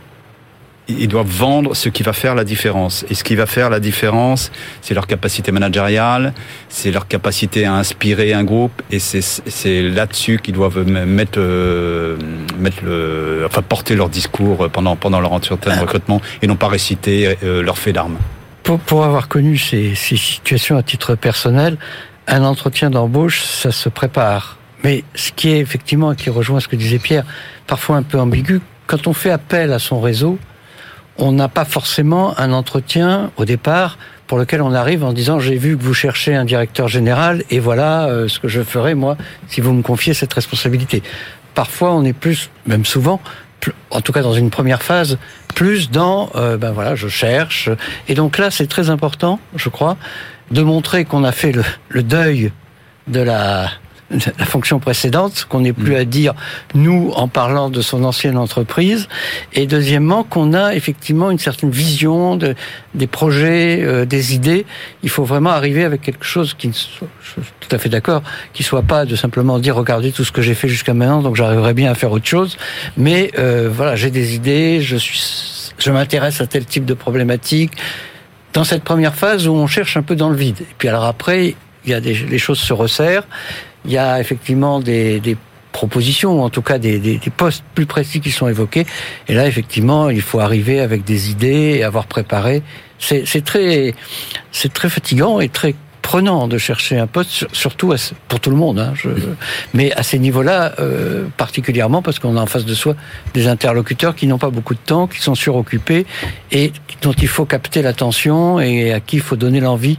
ils 0.89 1.07
doivent 1.07 1.29
vendre 1.29 1.75
ce 1.75 1.87
qui 1.87 2.03
va 2.03 2.11
faire 2.13 2.35
la 2.35 2.43
différence. 2.43 3.05
Et 3.09 3.13
ce 3.13 3.23
qui 3.23 3.35
va 3.35 3.45
faire 3.45 3.69
la 3.69 3.79
différence, 3.79 4.51
c'est 4.81 4.93
leur 4.93 5.07
capacité 5.07 5.51
managériale, 5.51 6.33
c'est 6.67 6.91
leur 6.91 7.07
capacité 7.07 7.65
à 7.65 7.73
inspirer 7.73 8.33
un 8.33 8.43
groupe, 8.43 8.81
et 8.91 8.99
c'est 8.99 9.81
là-dessus 9.81 10.39
qu'ils 10.43 10.53
doivent 10.53 10.85
mettre, 10.85 11.39
euh, 11.39 12.17
mettre 12.57 12.83
le, 12.83 13.43
enfin 13.45 13.61
porter 13.61 13.95
leur 13.95 14.09
discours 14.09 14.69
pendant 14.69 14.95
pendant 14.95 15.19
leur 15.19 15.33
entretien 15.33 15.75
de 15.75 15.81
recrutement, 15.81 16.21
et 16.41 16.47
non 16.47 16.55
pas 16.55 16.67
réciter 16.67 17.37
euh, 17.43 17.61
leur 17.61 17.77
fait 17.77 17.93
d'armes. 17.93 18.17
Pour, 18.63 18.79
pour 18.79 19.03
avoir 19.03 19.27
connu 19.27 19.57
ces, 19.57 19.95
ces 19.95 20.15
situations 20.15 20.77
à 20.77 20.83
titre 20.83 21.15
personnel, 21.15 21.77
un 22.27 22.43
entretien 22.43 22.89
d'embauche, 22.89 23.43
ça 23.43 23.71
se 23.71 23.89
prépare. 23.89 24.57
Mais 24.83 25.03
ce 25.15 25.31
qui 25.31 25.49
est 25.49 25.59
effectivement, 25.59 26.13
qui 26.13 26.29
rejoint 26.29 26.59
ce 26.59 26.67
que 26.67 26.75
disait 26.75 26.99
Pierre, 26.99 27.25
parfois 27.67 27.97
un 27.97 28.03
peu 28.03 28.19
ambigu, 28.19 28.61
quand 28.87 29.07
on 29.07 29.13
fait 29.13 29.31
appel 29.31 29.71
à 29.71 29.79
son 29.79 30.01
réseau, 30.01 30.37
on 31.17 31.31
n'a 31.31 31.47
pas 31.47 31.65
forcément 31.65 32.37
un 32.39 32.51
entretien 32.51 33.31
au 33.37 33.45
départ 33.45 33.97
pour 34.27 34.37
lequel 34.37 34.61
on 34.61 34.73
arrive 34.73 35.03
en 35.03 35.13
disant 35.13 35.39
j'ai 35.39 35.57
vu 35.57 35.77
que 35.77 35.83
vous 35.83 35.93
cherchez 35.93 36.35
un 36.35 36.45
directeur 36.45 36.87
général 36.87 37.43
et 37.49 37.59
voilà 37.59 38.07
euh, 38.07 38.27
ce 38.27 38.39
que 38.39 38.47
je 38.47 38.61
ferai 38.61 38.95
moi 38.95 39.17
si 39.47 39.61
vous 39.61 39.73
me 39.73 39.83
confiez 39.83 40.13
cette 40.13 40.33
responsabilité. 40.33 41.03
Parfois 41.53 41.93
on 41.93 42.03
est 42.03 42.13
plus, 42.13 42.49
même 42.65 42.85
souvent, 42.85 43.19
en 43.91 44.01
tout 44.01 44.11
cas 44.11 44.21
dans 44.21 44.33
une 44.33 44.49
première 44.49 44.83
phase, 44.83 45.17
plus 45.55 45.89
dans 45.89 46.31
euh, 46.35 46.57
ben 46.57 46.71
voilà 46.71 46.95
je 46.95 47.07
cherche. 47.07 47.69
Et 48.07 48.15
donc 48.15 48.37
là 48.37 48.51
c'est 48.51 48.67
très 48.67 48.89
important 48.89 49.39
je 49.55 49.69
crois 49.69 49.97
de 50.51 50.61
montrer 50.61 51.05
qu'on 51.05 51.23
a 51.23 51.31
fait 51.31 51.51
le, 51.51 51.63
le 51.89 52.03
deuil 52.03 52.51
de 53.07 53.19
la 53.19 53.69
la 54.11 54.45
fonction 54.45 54.79
précédente, 54.79 55.45
qu'on 55.49 55.61
n'ait 55.61 55.73
plus 55.73 55.93
mm. 55.93 55.97
à 55.97 56.05
dire 56.05 56.33
nous 56.75 57.11
en 57.15 57.27
parlant 57.27 57.69
de 57.69 57.81
son 57.81 58.03
ancienne 58.03 58.37
entreprise, 58.37 59.07
et 59.53 59.65
deuxièmement 59.65 60.23
qu'on 60.23 60.53
a 60.53 60.75
effectivement 60.75 61.31
une 61.31 61.39
certaine 61.39 61.71
vision 61.71 62.35
de, 62.35 62.55
des 62.93 63.07
projets, 63.07 63.81
euh, 63.81 64.05
des 64.05 64.35
idées. 64.35 64.65
Il 65.03 65.09
faut 65.09 65.23
vraiment 65.23 65.51
arriver 65.51 65.83
avec 65.83 66.01
quelque 66.01 66.25
chose 66.25 66.53
qui, 66.53 66.69
je 66.69 67.41
suis 67.41 67.51
tout 67.59 67.75
à 67.75 67.77
fait 67.77 67.89
d'accord, 67.89 68.23
qui 68.53 68.63
soit 68.63 68.83
pas 68.83 69.05
de 69.05 69.15
simplement 69.15 69.59
dire 69.59 69.75
regardez 69.75 70.11
tout 70.11 70.23
ce 70.23 70.31
que 70.31 70.41
j'ai 70.41 70.53
fait 70.53 70.67
jusqu'à 70.67 70.93
maintenant, 70.93 71.21
donc 71.21 71.35
j'arriverai 71.35 71.73
bien 71.73 71.91
à 71.91 71.95
faire 71.95 72.11
autre 72.11 72.27
chose. 72.27 72.57
Mais 72.97 73.31
euh, 73.39 73.69
voilà, 73.71 73.95
j'ai 73.95 74.11
des 74.11 74.35
idées, 74.35 74.81
je 74.81 74.97
suis, 74.97 75.71
je 75.77 75.91
m'intéresse 75.91 76.41
à 76.41 76.47
tel 76.47 76.65
type 76.65 76.85
de 76.85 76.93
problématique. 76.93 77.71
Dans 78.53 78.63
cette 78.63 78.83
première 78.83 79.15
phase 79.15 79.47
où 79.47 79.53
on 79.53 79.65
cherche 79.65 79.97
un 79.97 80.03
peu 80.03 80.15
dans 80.15 80.29
le 80.29 80.35
vide. 80.35 80.61
Et 80.61 80.75
puis 80.77 80.87
alors 80.87 81.05
après, 81.05 81.55
il 81.85 81.91
y 81.91 81.93
a 81.95 81.99
des, 81.99 82.13
les 82.13 82.37
choses 82.37 82.59
se 82.59 82.71
resserrent. 82.71 83.25
Il 83.85 83.91
y 83.91 83.97
a 83.97 84.19
effectivement 84.19 84.79
des, 84.79 85.19
des 85.19 85.37
propositions, 85.71 86.39
ou 86.39 86.43
en 86.43 86.49
tout 86.49 86.61
cas 86.61 86.77
des, 86.77 86.99
des, 86.99 87.17
des, 87.17 87.29
postes 87.29 87.63
plus 87.75 87.85
précis 87.85 88.21
qui 88.21 88.31
sont 88.31 88.47
évoqués. 88.47 88.85
Et 89.27 89.33
là, 89.33 89.47
effectivement, 89.47 90.09
il 90.09 90.21
faut 90.21 90.39
arriver 90.39 90.79
avec 90.79 91.03
des 91.03 91.31
idées 91.31 91.75
et 91.77 91.83
avoir 91.83 92.05
préparé. 92.05 92.61
C'est 92.99 93.43
très, 93.43 93.93
très 94.73 94.89
fatigant 94.89 95.41
et 95.41 95.49
très 95.49 95.75
prenant 96.01 96.47
de 96.47 96.57
chercher 96.57 96.99
un 96.99 97.07
poste, 97.07 97.47
surtout 97.53 97.93
pour 98.27 98.39
tout 98.39 98.49
le 98.49 98.55
monde. 98.55 98.77
Hein, 98.77 98.93
je, 98.93 99.09
mais 99.73 99.91
à 99.93 100.03
ces 100.03 100.19
niveaux-là, 100.19 100.75
euh, 100.79 101.25
particulièrement 101.37 102.01
parce 102.01 102.19
qu'on 102.19 102.37
a 102.37 102.41
en 102.41 102.45
face 102.45 102.65
de 102.65 102.75
soi 102.75 102.95
des 103.33 103.47
interlocuteurs 103.47 104.15
qui 104.15 104.27
n'ont 104.27 104.37
pas 104.37 104.51
beaucoup 104.51 104.75
de 104.75 104.79
temps, 104.79 105.07
qui 105.07 105.19
sont 105.19 105.33
suroccupés 105.33 106.05
et 106.51 106.71
dont 107.01 107.13
il 107.13 107.27
faut 107.27 107.45
capter 107.45 107.81
l'attention 107.81 108.59
et 108.59 108.93
à 108.93 108.99
qui 108.99 109.15
il 109.15 109.21
faut 109.21 109.37
donner 109.37 109.59
l'envie 109.59 109.97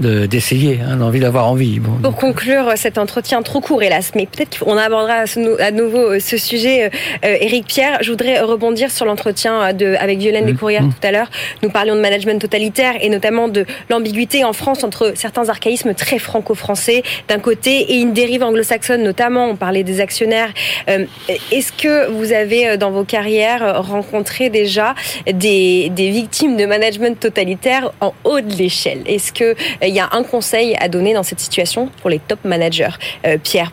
d'essayer, 0.00 0.80
hein, 0.86 0.96
l'envie 0.96 1.20
d'avoir 1.20 1.48
envie. 1.48 1.78
Bon, 1.78 1.92
Pour 2.02 2.16
conclure 2.16 2.72
cet 2.76 2.98
entretien 2.98 3.42
trop 3.42 3.60
court, 3.60 3.82
hélas, 3.82 4.12
mais 4.14 4.26
peut-être 4.26 4.58
qu'on 4.58 4.76
abordera 4.76 5.24
à 5.60 5.70
nouveau 5.70 6.14
euh, 6.14 6.20
ce 6.20 6.36
sujet, 6.36 6.90
euh, 7.24 7.36
Éric 7.40 7.66
Pierre. 7.66 7.98
Je 8.02 8.10
voudrais 8.10 8.40
rebondir 8.40 8.90
sur 8.90 9.04
l'entretien 9.04 9.72
de, 9.72 9.94
avec 9.98 10.18
Violaine 10.18 10.44
mmh. 10.44 10.52
Descourrières 10.52 10.82
mmh. 10.82 10.94
tout 11.00 11.06
à 11.06 11.10
l'heure. 11.12 11.30
Nous 11.62 11.70
parlions 11.70 11.94
de 11.94 12.00
management 12.00 12.40
totalitaire 12.40 12.94
et 13.00 13.08
notamment 13.08 13.48
de 13.48 13.66
l'ambiguïté 13.88 14.44
en 14.44 14.52
France 14.52 14.84
entre 14.84 15.12
certains 15.14 15.48
archaïsmes 15.48 15.94
très 15.94 16.18
franco-français 16.18 17.02
d'un 17.28 17.38
côté 17.38 17.92
et 17.92 18.00
une 18.00 18.12
dérive 18.12 18.42
anglo-saxonne 18.42 19.02
notamment. 19.02 19.48
On 19.50 19.56
parlait 19.56 19.84
des 19.84 20.00
actionnaires. 20.00 20.52
Euh, 20.88 21.04
Est-ce 21.52 21.72
que 21.72 22.10
vous 22.10 22.32
avez 22.32 22.68
euh, 22.68 22.76
dans 22.76 22.90
vos 22.90 23.04
carrières 23.04 23.82
rencontré 23.82 24.50
déjà 24.50 24.94
des, 25.30 25.90
des 25.90 26.10
victimes 26.10 26.56
de 26.56 26.66
management 26.66 27.18
totalitaire 27.18 27.92
en 28.00 28.14
haut 28.24 28.40
de 28.40 28.54
l'échelle? 28.54 29.02
Est-ce 29.06 29.32
que 29.32 29.44
euh, 29.44 29.86
il 29.90 29.96
y 29.96 30.00
a 30.00 30.08
un 30.12 30.22
conseil 30.22 30.76
à 30.76 30.88
donner 30.88 31.12
dans 31.14 31.24
cette 31.24 31.40
situation 31.40 31.90
pour 32.00 32.10
les 32.10 32.20
top 32.20 32.44
managers. 32.44 32.90
Euh, 33.26 33.38
Pierre 33.42 33.72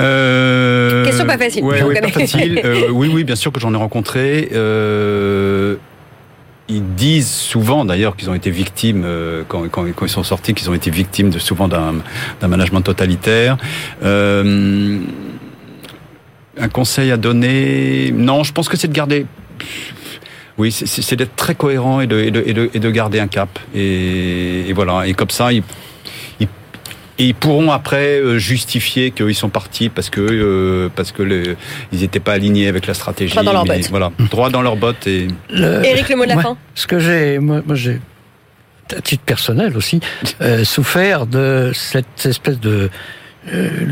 euh, 0.00 1.04
Question 1.04 1.24
pas 1.24 1.38
facile. 1.38 1.62
pas 1.64 2.08
facile. 2.08 2.60
oui, 2.90 3.10
oui, 3.14 3.22
bien 3.22 3.36
sûr 3.36 3.52
que 3.52 3.60
j'en 3.60 3.72
ai 3.72 3.76
rencontré. 3.76 4.48
ils 6.68 6.94
disent 6.96 7.30
souvent, 7.30 7.84
d'ailleurs, 7.84 8.16
qu'ils 8.16 8.28
ont 8.28 8.34
été 8.34 8.50
victimes 8.50 9.06
quand, 9.48 9.86
ils 10.02 10.08
sont 10.08 10.24
sortis, 10.24 10.52
qu'ils 10.52 10.68
ont 10.68 10.74
été 10.74 10.90
victimes 10.90 11.30
de 11.30 11.38
souvent 11.38 11.68
d'un 11.68 12.02
management 12.42 12.80
totalitaire. 12.80 13.56
un 14.02 14.98
conseil 16.72 17.12
à 17.12 17.16
donner? 17.16 18.12
Non, 18.12 18.42
je 18.42 18.52
pense 18.52 18.68
que 18.68 18.76
c'est 18.76 18.88
de 18.88 18.92
garder 18.92 19.26
oui, 20.58 20.72
c'est 20.72 21.16
d'être 21.16 21.36
très 21.36 21.54
cohérent 21.54 22.00
et 22.00 22.06
de, 22.06 22.18
et, 22.18 22.30
de, 22.30 22.70
et, 22.72 22.80
de, 22.80 22.90
garder 22.90 23.20
un 23.20 23.26
cap. 23.26 23.58
Et, 23.74 24.72
voilà. 24.74 25.06
Et 25.06 25.12
comme 25.12 25.28
ça, 25.28 25.52
ils, 25.52 25.62
ils, 27.18 27.34
pourront 27.34 27.72
après 27.72 28.20
euh, 28.20 28.38
justifier 28.38 29.10
qu'ils 29.10 29.34
sont 29.34 29.50
partis 29.50 29.90
parce 29.90 30.08
que 30.08 30.20
euh, 30.20 30.88
parce 30.94 31.12
que 31.12 31.22
le, 31.22 31.56
ils 31.92 32.00
n'étaient 32.00 32.20
pas 32.20 32.32
alignés 32.32 32.68
avec 32.68 32.86
la 32.86 32.94
stratégie. 32.94 33.32
Droit 33.34 33.44
dans 33.44 33.52
leur 33.52 33.64
botte. 33.64 33.90
Voilà, 33.90 34.12
droit 34.30 34.50
dans 34.50 34.62
leur 34.62 34.76
botte. 34.76 35.06
Et 35.06 35.28
le, 35.50 35.84
Eric, 35.84 36.08
le 36.08 36.16
mot 36.16 36.24
de 36.24 36.30
la 36.30 36.40
fin. 36.40 36.56
Ce 36.74 36.86
que 36.86 36.98
j'ai, 36.98 37.38
moi, 37.38 37.60
moi 37.66 37.74
j'ai 37.74 38.00
à 38.94 39.00
titre 39.00 39.24
personnel 39.24 39.76
aussi 39.76 40.00
euh, 40.40 40.64
souffert 40.64 41.26
de 41.26 41.72
cette 41.74 42.26
espèce 42.26 42.60
de 42.60 42.70
euh, 42.70 42.88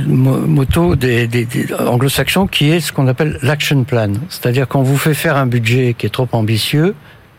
moto 0.06 0.96
des, 0.96 1.28
anglo-saxons 1.78 2.46
qui 2.46 2.70
est 2.70 2.80
ce 2.80 2.92
qu'on 2.92 3.06
appelle 3.06 3.38
l'action 3.42 3.84
plan. 3.84 4.12
C'est-à-dire 4.28 4.68
qu'on 4.68 4.82
vous 4.82 4.96
fait 4.96 5.14
faire 5.14 5.36
un 5.36 5.46
budget 5.46 5.94
qui 5.96 6.06
est 6.06 6.10
trop 6.10 6.28
ambitieux, 6.32 6.94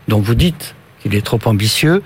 donc 0.08 0.22
vous 0.22 0.34
dites 0.34 0.74
il 1.06 1.14
est 1.14 1.24
trop 1.24 1.40
ambitieux. 1.46 2.02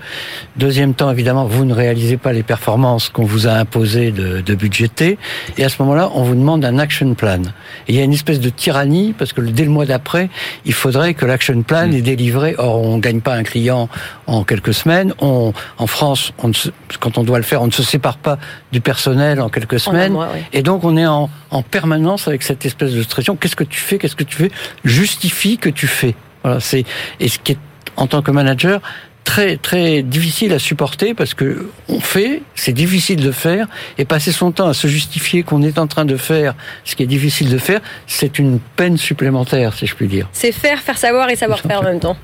Deuxième 0.55 0.93
temps, 0.93 1.11
évidemment, 1.11 1.45
vous 1.45 1.65
ne 1.65 1.73
réalisez 1.73 2.17
pas 2.17 2.33
les 2.33 2.43
performances 2.43 3.09
qu'on 3.09 3.25
vous 3.25 3.47
a 3.47 3.51
imposées 3.51 4.11
de, 4.11 4.41
de 4.41 4.55
budgéter. 4.55 5.17
Et 5.57 5.63
à 5.63 5.69
ce 5.69 5.81
moment-là, 5.81 6.09
on 6.13 6.23
vous 6.23 6.35
demande 6.35 6.63
un 6.63 6.77
action 6.77 7.13
plan. 7.13 7.41
Et 7.87 7.93
il 7.93 7.95
y 7.95 7.99
a 7.99 8.03
une 8.03 8.13
espèce 8.13 8.39
de 8.39 8.49
tyrannie 8.49 9.13
parce 9.17 9.33
que 9.33 9.41
dès 9.41 9.63
le 9.63 9.69
mois 9.69 9.85
d'après, 9.85 10.29
il 10.65 10.73
faudrait 10.73 11.13
que 11.13 11.25
l'action 11.25 11.61
plan 11.63 11.87
mm. 11.87 11.93
est 11.93 12.01
délivré. 12.01 12.55
Or, 12.57 12.81
on 12.81 12.97
ne 12.97 13.01
gagne 13.01 13.21
pas 13.21 13.35
un 13.35 13.43
client 13.43 13.89
en 14.27 14.43
quelques 14.43 14.73
semaines. 14.73 15.13
On, 15.19 15.53
en 15.77 15.87
France, 15.87 16.31
on 16.43 16.51
quand 16.99 17.17
on 17.17 17.23
doit 17.23 17.37
le 17.37 17.43
faire, 17.43 17.61
on 17.61 17.67
ne 17.67 17.71
se 17.71 17.83
sépare 17.83 18.17
pas 18.17 18.37
du 18.71 18.81
personnel 18.81 19.41
en 19.41 19.49
quelques 19.49 19.79
semaines. 19.79 20.15
Et 20.53 20.61
donc, 20.61 20.83
on 20.83 20.95
est 20.97 21.07
en, 21.07 21.29
en 21.49 21.63
permanence 21.63 22.27
avec 22.27 22.43
cette 22.43 22.65
espèce 22.65 22.93
de 22.93 23.03
pression. 23.03 23.35
Qu'est-ce 23.35 23.55
que 23.55 23.63
tu 23.63 23.79
fais? 23.79 23.97
Qu'est-ce 23.97 24.15
que 24.15 24.23
tu 24.23 24.37
fais? 24.37 24.51
Justifie 24.85 25.57
que 25.57 25.69
tu 25.69 25.87
fais. 25.87 26.15
Voilà, 26.43 26.59
c'est 26.59 26.85
et 27.19 27.27
ce 27.27 27.37
qui 27.39 27.53
est 27.53 27.57
en 27.97 28.07
tant 28.07 28.21
que 28.21 28.31
manager 28.31 28.81
très 29.23 29.57
très 29.57 30.01
difficile 30.01 30.51
à 30.53 30.59
supporter 30.59 31.13
parce 31.13 31.33
que 31.33 31.69
on 31.87 31.99
fait, 31.99 32.41
c'est 32.55 32.73
difficile 32.73 33.21
de 33.21 33.31
faire 33.31 33.67
et 33.97 34.05
passer 34.05 34.31
son 34.31 34.51
temps 34.51 34.67
à 34.67 34.73
se 34.73 34.87
justifier 34.87 35.43
qu'on 35.43 35.61
est 35.61 35.77
en 35.77 35.87
train 35.87 36.05
de 36.05 36.17
faire 36.17 36.55
ce 36.83 36.95
qui 36.95 37.03
est 37.03 37.07
difficile 37.07 37.49
de 37.49 37.57
faire, 37.57 37.81
c'est 38.07 38.39
une 38.39 38.59
peine 38.75 38.97
supplémentaire 38.97 39.73
si 39.73 39.85
je 39.85 39.95
puis 39.95 40.07
dire. 40.07 40.27
C'est 40.33 40.51
faire, 40.51 40.79
faire 40.79 40.97
savoir 40.97 41.29
et 41.29 41.35
savoir 41.35 41.59
faire 41.59 41.81
en 41.81 41.83
même 41.83 41.99
temps. 41.99 42.17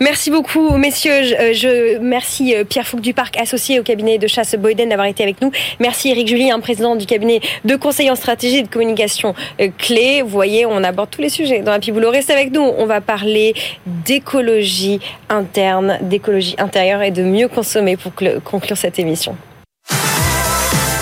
Merci 0.00 0.30
beaucoup, 0.30 0.76
messieurs. 0.76 1.22
Je, 1.52 1.66
euh, 1.66 1.98
merci 2.00 2.54
euh, 2.54 2.64
Pierre 2.64 2.86
Fouque 2.86 3.00
du 3.00 3.14
Parc, 3.14 3.38
associé 3.38 3.80
au 3.80 3.82
cabinet 3.82 4.18
de 4.18 4.26
chasse 4.26 4.54
Boyden, 4.54 4.88
d'avoir 4.88 5.06
été 5.06 5.22
avec 5.22 5.40
nous. 5.40 5.50
Merci 5.78 6.10
Eric 6.10 6.28
Julien, 6.28 6.58
président 6.60 6.96
du 6.96 7.06
cabinet 7.06 7.40
de 7.64 7.76
conseil 7.76 8.10
en 8.10 8.16
stratégie 8.16 8.58
et 8.58 8.62
de 8.62 8.68
communication 8.68 9.34
euh, 9.60 9.68
clé. 9.78 10.22
Vous 10.22 10.28
voyez, 10.28 10.66
on 10.66 10.82
aborde 10.82 11.10
tous 11.10 11.22
les 11.22 11.28
sujets 11.28 11.60
dans 11.60 11.72
la 11.72 11.78
Piboulot. 11.78 12.10
Restez 12.10 12.32
avec 12.32 12.52
nous. 12.52 12.62
On 12.62 12.86
va 12.86 13.00
parler 13.00 13.54
d'écologie 13.86 15.00
interne, 15.28 15.98
d'écologie 16.02 16.56
intérieure 16.58 17.02
et 17.02 17.10
de 17.10 17.22
mieux 17.22 17.48
consommer 17.48 17.96
pour 17.96 18.12
conclure 18.44 18.76
cette 18.76 18.98
émission. 18.98 19.36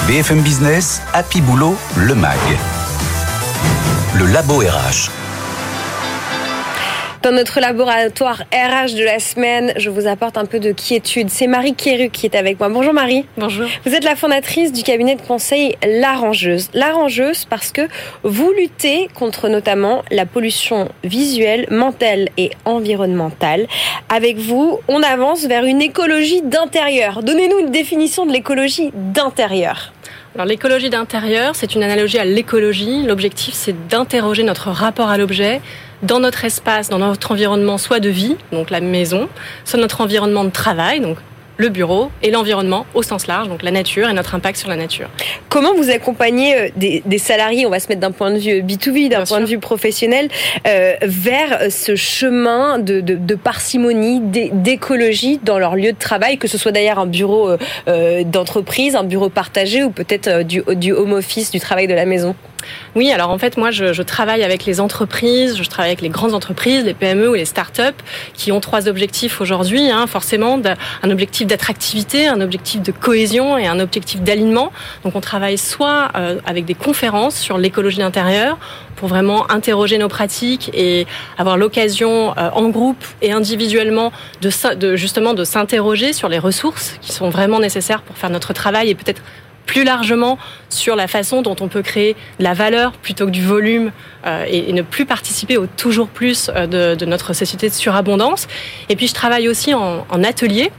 BFM 0.07 0.40
Business, 0.40 1.02
Happy 1.12 1.40
Boulot, 1.40 1.76
le 1.96 2.14
MAG. 2.14 2.38
Le 4.16 4.26
Labo 4.26 4.61
RH. 4.61 5.28
Dans 7.29 7.35
notre 7.35 7.61
laboratoire 7.61 8.45
RH 8.55 8.95
de 8.95 9.05
la 9.05 9.19
semaine, 9.19 9.75
je 9.77 9.91
vous 9.91 10.07
apporte 10.07 10.38
un 10.38 10.47
peu 10.47 10.61
de 10.61 10.73
quiétude. 10.73 11.29
C'est 11.29 11.47
Marie 11.47 11.75
Kéru 11.75 12.09
qui 12.09 12.25
est 12.25 12.35
avec 12.35 12.59
moi. 12.59 12.71
Bonjour 12.71 12.95
Marie. 12.95 13.27
Bonjour. 13.37 13.67
Vous 13.85 13.95
êtes 13.95 14.05
la 14.05 14.17
fondatrice 14.17 14.73
du 14.73 14.83
cabinet 14.83 15.14
de 15.14 15.21
conseil 15.21 15.77
L'Arrangeuse. 15.87 16.71
L'Arrangeuse 16.73 17.45
parce 17.45 17.71
que 17.71 17.83
vous 18.23 18.51
luttez 18.53 19.11
contre 19.14 19.51
notamment 19.51 20.05
la 20.11 20.25
pollution 20.25 20.88
visuelle, 21.05 21.67
mentale 21.71 22.31
et 22.38 22.51
environnementale. 22.64 23.67
Avec 24.09 24.38
vous, 24.38 24.81
on 24.88 25.03
avance 25.03 25.45
vers 25.45 25.67
une 25.67 25.83
écologie 25.83 26.41
d'intérieur. 26.41 27.23
Donnez-nous 27.23 27.59
une 27.59 27.71
définition 27.71 28.25
de 28.25 28.33
l'écologie 28.33 28.91
d'intérieur. 28.95 29.93
Alors 30.35 30.47
l'écologie 30.47 30.88
d'intérieur, 30.88 31.57
c'est 31.57 31.75
une 31.75 31.83
analogie 31.83 32.19
à 32.19 32.25
l'écologie. 32.25 33.03
L'objectif, 33.03 33.55
c'est 33.55 33.88
d'interroger 33.88 34.45
notre 34.45 34.69
rapport 34.69 35.09
à 35.09 35.19
l'objet, 35.19 35.61
dans 36.03 36.21
notre 36.21 36.45
espace, 36.45 36.89
dans 36.89 36.99
notre 36.99 37.33
environnement, 37.33 37.79
soit 37.79 38.01
de 38.01 38.09
vie, 38.09 38.37
donc 38.53 38.71
la 38.71 38.81
maison, 38.81 39.29
soit 39.65 39.81
notre 39.81 40.01
environnement 40.01 40.45
de 40.45 40.51
travail, 40.51 41.01
donc 41.01 41.19
le 41.59 41.69
bureau 41.69 42.11
et 42.23 42.31
l'environnement 42.31 42.87
au 42.95 43.03
sens 43.03 43.27
large, 43.27 43.49
donc 43.49 43.63
la 43.63 43.73
nature 43.73 44.09
et 44.09 44.13
notre 44.13 44.35
impact 44.35 44.59
sur 44.59 44.69
la 44.69 44.77
nature. 44.77 45.09
Comment 45.49 45.75
vous 45.75 45.91
accompagnez 45.91 46.57
euh, 46.57 46.69
des, 46.77 47.19
salariés, 47.19 47.67
on 47.67 47.71
va 47.71 47.81
se 47.81 47.89
mettre 47.89 48.01
d'un 48.01 48.13
point 48.13 48.31
de 48.31 48.39
vue 48.39 48.63
B2B, 48.63 49.09
d'un 49.09 49.25
point 49.25 49.41
de 49.41 49.47
vue 49.47 49.59
professionnel, 49.59 50.29
euh, 50.67 50.95
vers 51.03 51.71
ce 51.71 51.97
chemin 51.97 52.79
de, 52.79 53.01
de, 53.01 53.35
parcimonie, 53.35 54.21
d'écologie 54.21 55.41
dans 55.43 55.59
leur 55.59 55.75
lieu 55.75 55.93
de 55.93 55.99
travail, 55.99 56.39
que 56.39 56.47
ce 56.47 56.57
soit 56.59 56.73
d'ailleurs 56.73 57.01
un 57.01 57.07
bureau 57.07 57.51
euh, 57.89 58.23
d'entreprise, 58.25 58.95
un 58.95 59.05
bureau 59.05 59.29
partagé 59.29 59.83
ou 59.83 59.91
peut-être 59.91 60.45
du, 60.45 60.63
du 60.77 60.93
home 60.93 61.13
office, 61.13 61.51
du 61.51 61.59
travail 61.59 61.89
de 61.89 61.95
la 61.95 62.07
maison? 62.07 62.37
Oui, 62.94 63.12
alors 63.12 63.31
en 63.31 63.38
fait, 63.38 63.57
moi, 63.57 63.71
je, 63.71 64.03
travaille 64.03 64.42
avec 64.42 64.64
les 64.64 64.81
entreprises, 64.81 65.57
je 65.57 65.68
travaille 65.68 65.90
avec 65.90 66.01
les 66.01 66.09
grandes 66.09 66.35
entreprises, 66.35 66.85
les 66.85 66.94
PME 66.94 67.29
ou 67.29 67.35
les 67.35 67.44
start-up, 67.44 67.94
qui 68.35 68.53
ont 68.53 68.61
trois 68.61 68.88
objectifs 68.88 69.40
aujourd'hui. 69.40 69.90
Hein, 69.90 70.07
forcément, 70.07 70.61
un 71.03 71.11
objectif 71.11 71.47
d'attractivité, 71.47 72.29
un 72.29 72.40
objectif 72.40 72.83
de 72.83 72.92
cohésion 72.92 73.59
et 73.59 73.66
un 73.66 73.81
objectif 73.81 74.21
d'alignement. 74.21 74.73
Donc, 75.05 75.14
on 75.14 75.21
travaille 75.21 75.59
soit 75.59 76.11
euh, 76.16 76.40
avec 76.47 76.64
des 76.64 76.75
conférences 76.75 77.37
sur 77.37 77.59
l'écologie 77.59 78.03
intérieure 78.03 78.59
pour 78.97 79.09
vraiment 79.09 79.49
interroger 79.51 79.97
nos 79.99 80.09
pratiques 80.09 80.71
et 80.75 81.07
avoir 81.37 81.57
l'occasion 81.57 82.37
euh, 82.37 82.51
en 82.53 82.68
groupe 82.68 83.05
et 83.23 83.31
individuellement 83.31 84.11
de, 84.40 84.75
de 84.75 84.97
justement 84.97 85.35
de 85.35 85.44
s'interroger 85.44 86.12
sur 86.12 86.29
les 86.29 86.38
ressources 86.38 86.97
qui 87.01 87.12
sont 87.12 87.31
vraiment 87.31 87.61
nécessaires 87.61 88.03
pour 88.03 88.16
faire 88.16 88.31
notre 88.31 88.53
travail 88.53 88.90
et 88.90 88.94
peut-être 88.97 89.23
plus 89.68 89.85
largement 89.85 90.38
sur 90.70 90.96
la 90.96 91.07
façon 91.07 91.42
dont 91.42 91.54
on 91.61 91.68
peut 91.68 91.83
créer 91.83 92.16
de 92.40 92.44
la 92.44 92.54
valeur 92.54 92.92
plutôt 92.92 93.26
que 93.26 93.31
du 93.31 93.44
volume 93.44 93.92
euh, 94.26 94.44
et, 94.48 94.72
ne 94.72 94.83
plus 94.83 95.04
participer 95.04 95.59
au 95.59 95.66
toujours 95.66 96.09
plus 96.09 96.50
euh, 96.57 96.96
de, 96.96 97.04
notre 97.04 97.35
société 97.35 97.68
de 97.68 97.74
surabondance. 97.74 98.48
Et 98.88 98.96
puis 98.96 99.07
je 99.07 99.14
travaille 99.14 99.46
aussi 99.46 99.74
en, 99.74 100.24
atelier, 100.24 100.72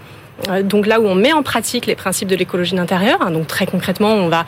euh, 0.50 0.64
donc 0.64 0.88
là 0.88 1.00
où 1.00 1.06
on 1.06 1.16
met 1.16 1.32
en 1.32 1.44
pratique 1.44 1.86
les 1.86 1.96
principes 1.96 2.28
de 2.28 2.36
l'écologie 2.36 2.76
d'intérieur. 2.76 3.22
Hein. 3.22 3.32
donc 3.32 3.48
très 3.48 3.68
concrètement, 3.68 4.14
on 4.14 4.28
va 4.28 4.46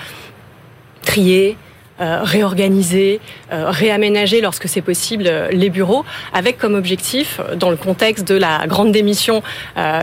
trier, 1.03 1.55
réorganiser, 2.01 3.19
réaménager 3.51 4.41
lorsque 4.41 4.67
c'est 4.67 4.81
possible 4.81 5.29
les 5.51 5.69
bureaux, 5.69 6.03
avec 6.33 6.57
comme 6.57 6.75
objectif, 6.75 7.39
dans 7.55 7.69
le 7.69 7.75
contexte 7.75 8.27
de 8.27 8.35
la 8.35 8.65
grande 8.67 8.91
démission 8.91 9.43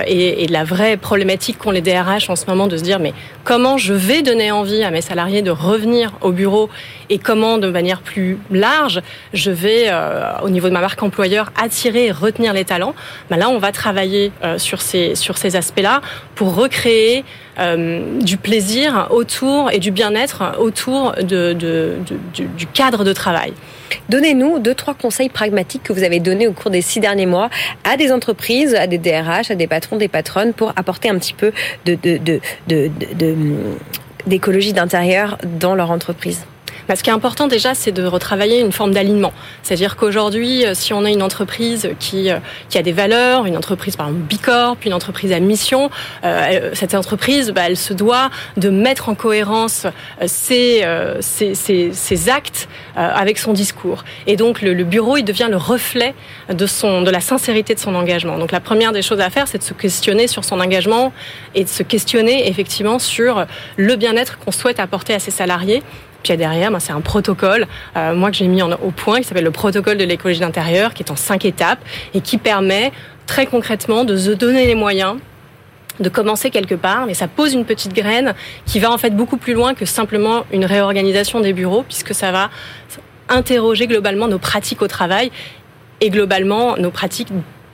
et, 0.06 0.46
de 0.46 0.52
la 0.52 0.64
vraie 0.64 0.96
problématique 0.96 1.58
qu'ont 1.58 1.70
les 1.70 1.80
DRH 1.80 2.30
en 2.30 2.36
ce 2.36 2.46
moment, 2.46 2.66
de 2.66 2.76
se 2.76 2.82
dire 2.82 2.98
mais 2.98 3.12
comment 3.44 3.78
je 3.78 3.94
vais 3.94 4.22
donner 4.22 4.50
envie 4.50 4.82
à 4.82 4.90
mes 4.90 5.00
salariés 5.00 5.42
de 5.42 5.50
revenir 5.50 6.12
au 6.20 6.32
bureau 6.32 6.68
et 7.10 7.18
comment, 7.18 7.58
de 7.58 7.68
manière 7.70 8.00
plus 8.00 8.38
large, 8.50 9.00
je 9.32 9.50
vais, 9.50 9.86
euh, 9.88 10.32
au 10.42 10.50
niveau 10.50 10.68
de 10.68 10.74
ma 10.74 10.80
marque 10.80 11.02
employeur, 11.02 11.52
attirer 11.60 12.06
et 12.06 12.12
retenir 12.12 12.52
les 12.52 12.64
talents. 12.64 12.94
Ben 13.30 13.36
là, 13.36 13.48
on 13.48 13.58
va 13.58 13.72
travailler 13.72 14.32
euh, 14.44 14.58
sur 14.58 14.82
ces 14.82 15.56
aspects-là 15.56 16.00
pour 16.34 16.54
recréer 16.54 17.24
euh, 17.58 18.20
du 18.20 18.36
plaisir 18.36 19.08
autour 19.10 19.70
et 19.72 19.78
du 19.78 19.90
bien-être 19.90 20.56
autour 20.58 21.14
du, 21.22 22.66
cadre 22.72 23.04
de 23.04 23.12
travail. 23.12 23.52
Donnez-nous 24.08 24.58
deux, 24.58 24.74
trois 24.74 24.94
conseils 24.94 25.28
pragmatiques 25.28 25.82
que 25.82 25.92
vous 25.92 26.04
avez 26.04 26.20
donnés 26.20 26.46
au 26.46 26.52
cours 26.52 26.70
des 26.70 26.82
six 26.82 27.00
derniers 27.00 27.26
mois 27.26 27.50
à 27.84 27.96
des 27.96 28.12
entreprises, 28.12 28.74
à 28.74 28.86
des 28.86 28.98
DRH, 28.98 29.50
à 29.50 29.54
des 29.54 29.66
patrons, 29.66 29.96
des 29.96 30.08
patronnes 30.08 30.52
pour 30.52 30.72
apporter 30.76 31.08
un 31.08 31.18
petit 31.18 31.34
peu 31.34 31.52
d'écologie 34.26 34.72
d'intérieur 34.72 35.38
dans 35.58 35.74
leur 35.74 35.90
entreprise 35.90 36.44
bah, 36.88 36.96
ce 36.96 37.02
qui 37.02 37.10
est 37.10 37.12
important 37.12 37.46
déjà, 37.46 37.74
c'est 37.74 37.92
de 37.92 38.04
retravailler 38.04 38.60
une 38.60 38.72
forme 38.72 38.92
d'alignement. 38.92 39.32
C'est-à-dire 39.62 39.96
qu'aujourd'hui, 39.96 40.64
euh, 40.64 40.72
si 40.74 40.94
on 40.94 41.04
a 41.04 41.10
une 41.10 41.22
entreprise 41.22 41.90
qui, 42.00 42.30
euh, 42.30 42.38
qui 42.70 42.78
a 42.78 42.82
des 42.82 42.92
valeurs, 42.92 43.44
une 43.44 43.56
entreprise 43.58 43.94
par 43.96 44.08
exemple 44.08 44.24
Bicorp, 44.24 44.78
une 44.86 44.94
entreprise 44.94 45.32
à 45.32 45.40
mission, 45.40 45.90
euh, 46.24 46.70
cette 46.72 46.94
entreprise, 46.94 47.50
bah, 47.50 47.62
elle 47.66 47.76
se 47.76 47.92
doit 47.92 48.30
de 48.56 48.70
mettre 48.70 49.10
en 49.10 49.14
cohérence 49.14 49.86
ses, 50.26 50.84
ses, 51.20 51.54
ses, 51.54 51.92
ses 51.92 52.28
actes 52.28 52.68
avec 52.96 53.38
son 53.38 53.52
discours. 53.52 54.04
Et 54.26 54.36
donc 54.36 54.62
le, 54.62 54.72
le, 54.72 54.84
bureau, 54.84 55.16
il 55.16 55.24
devient 55.24 55.48
le 55.50 55.56
reflet 55.56 56.14
de, 56.52 56.66
son, 56.66 57.02
de 57.02 57.10
la 57.10 57.20
sincérité 57.20 57.74
de 57.74 57.80
son 57.80 57.94
engagement. 57.94 58.38
Donc 58.38 58.52
la 58.52 58.60
première 58.60 58.92
des 58.92 59.02
choses 59.02 59.20
à 59.20 59.30
faire, 59.30 59.48
c'est 59.48 59.58
de 59.58 59.62
se 59.62 59.74
questionner 59.74 60.26
sur 60.26 60.44
son 60.44 60.60
engagement 60.60 61.12
et 61.54 61.64
de 61.64 61.68
se 61.68 61.82
questionner 61.82 62.48
effectivement 62.48 62.98
sur 62.98 63.46
le 63.76 63.96
bien-être 63.96 64.38
qu'on 64.38 64.52
souhaite 64.52 64.80
apporter 64.80 65.14
à 65.14 65.18
ses 65.18 65.30
salariés 65.30 65.82
derrière, 66.36 66.70
ben, 66.70 66.80
c'est 66.80 66.92
un 66.92 67.00
protocole, 67.00 67.66
euh, 67.96 68.14
moi 68.14 68.30
que 68.30 68.36
j'ai 68.36 68.48
mis 68.48 68.62
en, 68.62 68.72
au 68.72 68.90
point, 68.90 69.18
qui 69.18 69.24
s'appelle 69.24 69.44
le 69.44 69.50
protocole 69.50 69.96
de 69.96 70.04
l'écologie 70.04 70.40
d'intérieur, 70.40 70.94
qui 70.94 71.02
est 71.02 71.10
en 71.10 71.16
cinq 71.16 71.44
étapes 71.44 71.80
et 72.14 72.20
qui 72.20 72.38
permet 72.38 72.92
très 73.26 73.46
concrètement 73.46 74.04
de 74.04 74.34
donner 74.34 74.66
les 74.66 74.74
moyens 74.74 75.16
de 76.00 76.08
commencer 76.08 76.50
quelque 76.50 76.74
part, 76.74 77.06
mais 77.06 77.14
ça 77.14 77.26
pose 77.26 77.54
une 77.54 77.64
petite 77.64 77.92
graine 77.92 78.34
qui 78.66 78.78
va 78.78 78.90
en 78.92 78.98
fait 78.98 79.10
beaucoup 79.10 79.36
plus 79.36 79.54
loin 79.54 79.74
que 79.74 79.84
simplement 79.84 80.44
une 80.52 80.64
réorganisation 80.64 81.40
des 81.40 81.52
bureaux, 81.52 81.82
puisque 81.82 82.14
ça 82.14 82.30
va 82.30 82.50
interroger 83.28 83.86
globalement 83.86 84.28
nos 84.28 84.38
pratiques 84.38 84.80
au 84.82 84.88
travail 84.88 85.30
et 86.00 86.10
globalement 86.10 86.76
nos 86.76 86.90
pratiques 86.90 87.28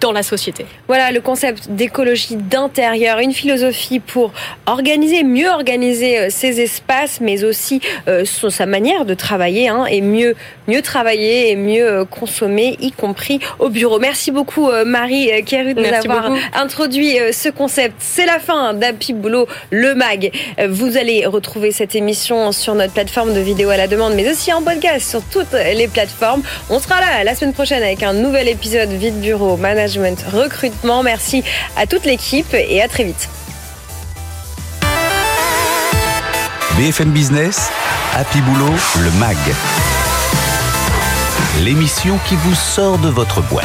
dans 0.04 0.12
la 0.12 0.22
société. 0.22 0.66
Voilà 0.86 1.12
le 1.12 1.22
concept 1.22 1.70
d'écologie 1.70 2.36
d'intérieur, 2.36 3.20
une 3.20 3.32
philosophie 3.32 4.00
pour 4.00 4.32
organiser, 4.66 5.22
mieux 5.22 5.48
organiser 5.48 6.18
euh, 6.18 6.26
ses 6.28 6.60
espaces, 6.60 7.22
mais 7.22 7.42
aussi 7.42 7.80
euh, 8.06 8.26
sa 8.26 8.66
manière 8.66 9.06
de 9.06 9.14
travailler 9.14 9.68
hein, 9.68 9.86
et 9.86 10.02
mieux, 10.02 10.36
mieux 10.68 10.82
travailler 10.82 11.50
et 11.50 11.56
mieux 11.56 11.88
euh, 11.90 12.04
consommer, 12.04 12.76
y 12.80 12.92
compris 12.92 13.40
au 13.58 13.70
bureau. 13.70 13.98
Merci 13.98 14.30
beaucoup 14.30 14.68
Marie 14.84 15.30
Keru 15.46 15.72
de 15.72 15.80
nous 15.80 15.94
avoir 15.94 16.30
introduit 16.52 17.16
ce 17.32 17.48
concept. 17.48 17.94
C'est 17.98 18.26
la 18.26 18.38
fin 18.38 18.74
d'Happy 18.74 19.14
Boulot, 19.14 19.46
le 19.70 19.94
mag. 19.94 20.30
Vous 20.68 20.98
allez 20.98 21.24
retrouver 21.24 21.72
cette 21.72 21.94
émission 21.94 22.52
sur 22.52 22.74
notre 22.74 22.92
plateforme 22.92 23.32
de 23.32 23.40
vidéo 23.40 23.70
à 23.70 23.78
la 23.78 23.86
demande, 23.86 24.14
mais 24.14 24.30
aussi 24.30 24.52
en 24.52 24.62
podcast 24.62 25.08
sur 25.08 25.22
toutes 25.22 25.52
les 25.52 25.88
plateformes. 25.88 26.42
On 26.68 26.78
sera 26.78 27.00
là 27.00 27.24
la 27.24 27.34
semaine 27.34 27.54
prochaine 27.54 27.82
avec 27.82 28.02
un 28.02 28.12
nouvel 28.12 28.48
épisode 28.48 28.90
Vide 28.90 29.20
Bureau 29.20 29.56
Recrutement. 29.96 31.02
Merci 31.02 31.44
à 31.76 31.86
toute 31.86 32.04
l'équipe 32.04 32.54
et 32.54 32.82
à 32.82 32.88
très 32.88 33.04
vite. 33.04 33.28
BFM 36.76 37.10
Business, 37.10 37.70
Happy 38.14 38.40
Boulot, 38.40 38.74
le 38.98 39.10
MAG. 39.20 39.36
L'émission 41.62 42.18
qui 42.28 42.34
vous 42.34 42.54
sort 42.54 42.98
de 42.98 43.08
votre 43.08 43.40
boîte. 43.42 43.64